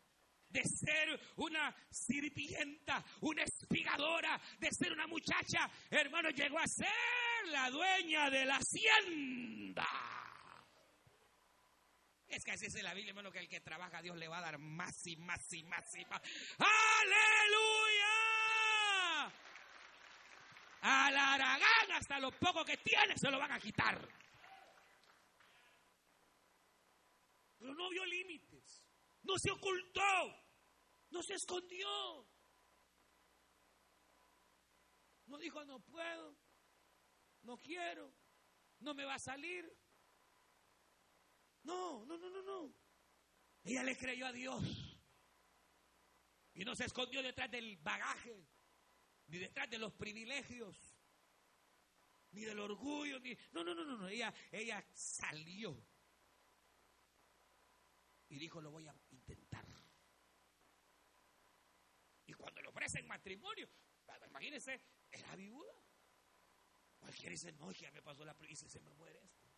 de 0.47 0.61
ser 0.63 1.19
una 1.37 1.75
sirvienta, 1.89 3.03
una 3.21 3.41
espigadora, 3.41 4.39
de 4.59 4.69
ser 4.69 4.91
una 4.93 5.07
muchacha, 5.07 5.67
hermano, 5.89 6.29
llegó 6.29 6.59
a 6.59 6.67
ser 6.67 7.28
la 7.47 7.69
dueña 7.69 8.29
de 8.29 8.45
la 8.45 8.57
hacienda. 8.57 9.87
Es 12.27 12.43
que 12.43 12.51
así 12.51 12.67
es 12.67 12.83
la 12.83 12.93
Biblia, 12.93 13.09
hermano, 13.09 13.31
que 13.31 13.39
el 13.39 13.49
que 13.49 13.59
trabaja 13.59 14.01
Dios 14.01 14.15
le 14.17 14.27
va 14.27 14.37
a 14.37 14.41
dar 14.41 14.59
más 14.59 15.05
y 15.07 15.15
más 15.17 15.51
y 15.51 15.63
más 15.63 15.95
y 15.95 16.05
más. 16.05 16.21
¡Aleluya! 16.59 18.09
A 20.81 21.11
la 21.11 21.33
aragán 21.33 21.91
hasta 21.93 22.19
lo 22.19 22.31
poco 22.31 22.63
que 22.63 22.77
tiene 22.77 23.17
se 23.17 23.31
lo 23.31 23.39
van 23.39 23.51
a 23.51 23.59
quitar. 23.59 24.07
Pero 27.57 27.73
no 27.73 27.89
vio 27.89 28.05
límites. 28.05 28.85
No 29.23 29.37
se 29.37 29.51
ocultó. 29.51 30.01
No 31.09 31.23
se 31.23 31.33
escondió. 31.33 32.27
No 35.25 35.37
dijo, 35.37 35.65
no 35.65 35.79
puedo. 35.79 36.37
No 37.49 37.57
quiero. 37.57 38.13
No 38.81 38.93
me 38.93 39.03
va 39.05 39.15
a 39.15 39.19
salir. 39.19 39.65
No, 41.63 42.05
no, 42.05 42.15
no, 42.15 42.29
no, 42.29 42.43
no. 42.43 42.75
Ella 43.63 43.81
le 43.81 43.97
creyó 43.97 44.27
a 44.27 44.31
Dios. 44.31 44.63
Y 46.53 46.63
no 46.63 46.75
se 46.75 46.85
escondió 46.85 47.23
detrás 47.23 47.49
del 47.49 47.75
bagaje, 47.77 48.47
ni 49.27 49.39
detrás 49.39 49.67
de 49.67 49.79
los 49.79 49.93
privilegios, 49.93 50.77
ni 52.31 52.41
del 52.41 52.59
orgullo, 52.59 53.19
ni... 53.19 53.35
No, 53.51 53.63
no, 53.63 53.73
no, 53.73 53.83
no, 53.83 53.97
no. 53.97 54.07
Ella, 54.07 54.31
ella 54.51 54.85
salió. 54.93 55.75
Y 58.29 58.37
dijo, 58.37 58.61
lo 58.61 58.69
voy 58.69 58.87
a 58.87 58.93
cuando 62.39 62.61
le 62.61 62.69
ofrecen 62.69 63.05
matrimonio, 63.05 63.67
imagínense, 64.27 64.79
era 65.11 65.35
viuda. 65.35 65.88
Cualquiera 66.99 67.31
dice, 67.31 67.51
no, 67.53 67.71
ya 67.71 67.91
me 67.91 68.01
pasó 68.01 68.25
la 68.25 68.35
y 68.47 68.55
se 68.55 68.81
me 68.81 68.93
muere 68.93 69.19
esto. 69.23 69.49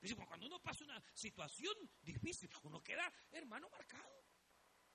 Dice, 0.00 0.14
cuando 0.14 0.46
uno 0.46 0.60
pasa 0.60 0.84
una 0.84 1.02
situación 1.14 1.74
difícil, 2.02 2.50
uno 2.62 2.82
queda, 2.82 3.12
hermano, 3.32 3.68
marcado. 3.70 4.24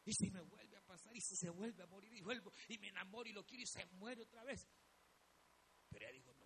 Y 0.03 0.13
si 0.13 0.31
me 0.31 0.41
vuelve 0.41 0.77
a 0.77 0.81
pasar, 0.81 1.15
y 1.15 1.21
si 1.21 1.35
se 1.35 1.49
vuelve 1.49 1.83
a 1.83 1.87
morir, 1.87 2.13
y 2.13 2.21
vuelvo, 2.21 2.51
y 2.67 2.77
me 2.79 2.89
enamoro 2.89 3.29
y 3.29 3.33
lo 3.33 3.45
quiero, 3.45 3.63
y 3.63 3.67
se 3.67 3.85
muere 3.87 4.23
otra 4.23 4.43
vez. 4.43 4.67
Pero 5.89 6.05
ella 6.05 6.13
dijo, 6.13 6.33
no. 6.33 6.45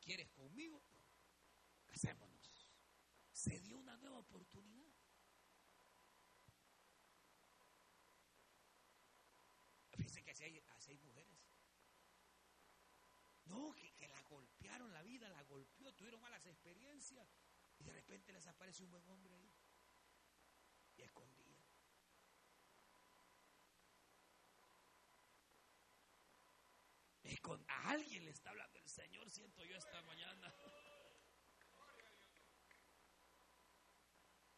¿Quieres 0.00 0.30
conmigo? 0.30 0.82
Casémonos. 1.86 2.70
Se 3.32 3.58
dio 3.60 3.78
una 3.78 3.96
nueva 3.96 4.18
oportunidad. 4.18 4.78
así 10.38 10.90
hay, 10.90 10.98
mujeres. 10.98 11.38
No, 13.48 13.74
que, 13.74 14.08
la 14.08 14.22
golpearon 14.22 14.92
la 14.92 15.02
vida, 15.02 15.28
la 15.30 15.42
golpeó, 15.44 15.92
tuvieron 15.94 16.20
malas 16.20 16.44
experiencias 16.46 17.26
y 17.78 17.84
de 17.84 17.92
repente 17.92 18.32
les 18.32 18.46
aparece 18.46 18.84
un 18.84 18.90
buen 18.90 19.08
hombre 19.08 19.34
ahí. 19.34 19.50
y 20.96 21.02
escondía. 21.02 21.48
a 27.68 27.90
alguien 27.90 28.24
le 28.24 28.30
está 28.30 28.50
hablando 28.50 28.78
el 28.78 28.88
Señor, 28.88 29.30
siento 29.30 29.64
yo 29.64 29.76
esta 29.76 30.02
mañana. 30.02 30.54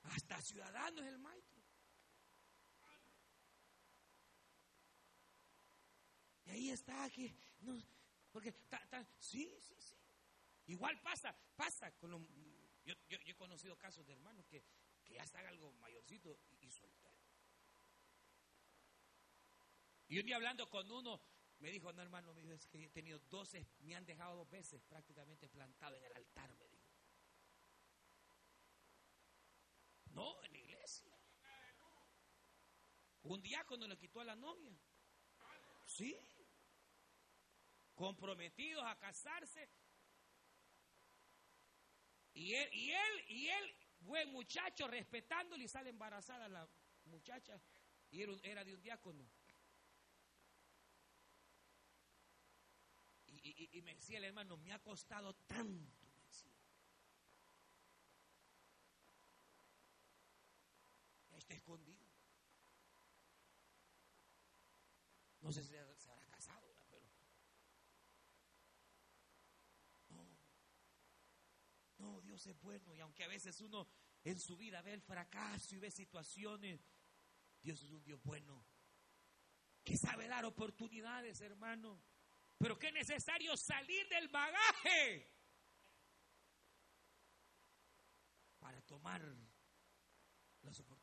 Hasta 0.02 0.42
ciudadano 0.42 1.02
es 1.02 1.08
el 1.08 1.18
maestro. 1.18 1.62
Y 6.46 6.50
ahí 6.50 6.70
está, 6.70 7.08
que 7.10 7.32
no, 7.60 7.80
porque 8.32 8.54
sí, 9.18 9.58
sí, 9.60 9.74
sí. 9.80 9.96
Igual 10.66 11.00
pasa, 11.00 11.36
pasa 11.56 11.90
con 11.96 12.10
yo, 12.84 12.94
he 13.08 13.34
conocido 13.34 13.76
casos 13.76 14.06
de 14.06 14.12
hermanos 14.12 14.46
que, 14.46 14.64
que 15.04 15.14
ya 15.14 15.22
están 15.22 15.46
algo 15.46 15.72
mayorcito 15.74 16.38
y, 16.60 16.66
y. 16.66 16.70
Y 20.08 20.18
un 20.18 20.26
día 20.26 20.36
hablando 20.36 20.68
con 20.68 20.90
uno, 20.90 21.20
me 21.60 21.70
dijo, 21.70 21.92
no 21.92 22.02
hermano, 22.02 22.34
me 22.34 22.54
es 22.54 22.66
que 22.66 22.84
he 22.84 22.88
tenido 22.88 23.20
12, 23.30 23.64
me 23.80 23.94
han 23.94 24.04
dejado 24.04 24.36
dos 24.38 24.50
veces 24.50 24.82
prácticamente 24.82 25.48
plantado 25.48 25.96
en 25.96 26.04
el 26.04 26.12
altar, 26.16 26.52
me 26.56 26.66
dijo. 26.66 26.90
No, 30.06 30.42
en 30.42 30.52
la 30.52 30.58
iglesia. 30.58 31.16
Un 33.22 33.40
diácono 33.40 33.86
le 33.86 33.96
quitó 33.96 34.20
a 34.20 34.24
la 34.24 34.34
novia. 34.34 34.76
Sí. 35.86 36.18
Comprometidos 38.00 38.82
a 38.86 38.98
casarse. 38.98 39.68
Y 42.32 42.54
él, 42.54 42.68
y 42.72 42.90
él, 42.92 43.24
y 43.28 43.48
él, 43.48 43.76
buen 44.00 44.32
muchacho, 44.32 44.88
respetándole 44.88 45.64
y 45.64 45.68
sale 45.68 45.90
embarazada 45.90 46.48
la 46.48 46.66
muchacha. 47.04 47.60
Y 48.10 48.22
era, 48.22 48.32
era 48.42 48.64
de 48.64 48.74
un 48.74 48.80
diácono. 48.80 49.28
Y, 53.42 53.82
me 53.82 53.94
decía 53.94 54.16
el 54.16 54.24
hermano, 54.24 54.56
me 54.56 54.72
ha 54.72 54.82
costado 54.82 55.34
tanto, 55.34 56.06
me 56.14 56.22
decía. 56.24 56.54
Está 61.36 61.52
escondido. 61.52 62.10
No 65.40 65.52
sé 65.52 65.62
si 65.62 65.68
se 65.68 66.10
habrá 66.10 66.26
casado, 66.26 66.74
pero... 66.90 67.06
No. 70.10 70.26
No, 71.98 72.19
Dios 72.30 72.46
es 72.46 72.60
bueno. 72.60 72.94
Y 72.94 73.00
aunque 73.00 73.24
a 73.24 73.28
veces 73.28 73.60
uno 73.60 73.88
en 74.22 74.38
su 74.38 74.56
vida 74.56 74.80
ve 74.82 74.92
el 74.92 75.02
fracaso 75.02 75.74
y 75.74 75.78
ve 75.78 75.90
situaciones, 75.90 76.80
Dios 77.60 77.82
es 77.82 77.90
un 77.90 78.04
Dios 78.04 78.22
bueno. 78.22 78.64
Que 79.82 79.96
sabe 79.96 80.28
dar 80.28 80.44
oportunidades, 80.44 81.40
hermano. 81.40 82.00
Pero 82.56 82.78
que 82.78 82.86
es 82.86 82.92
necesario 82.92 83.56
salir 83.56 84.08
del 84.08 84.28
bagaje 84.28 85.28
para 88.60 88.80
tomar 88.82 89.22
las 90.62 90.78
oportunidades. 90.78 90.99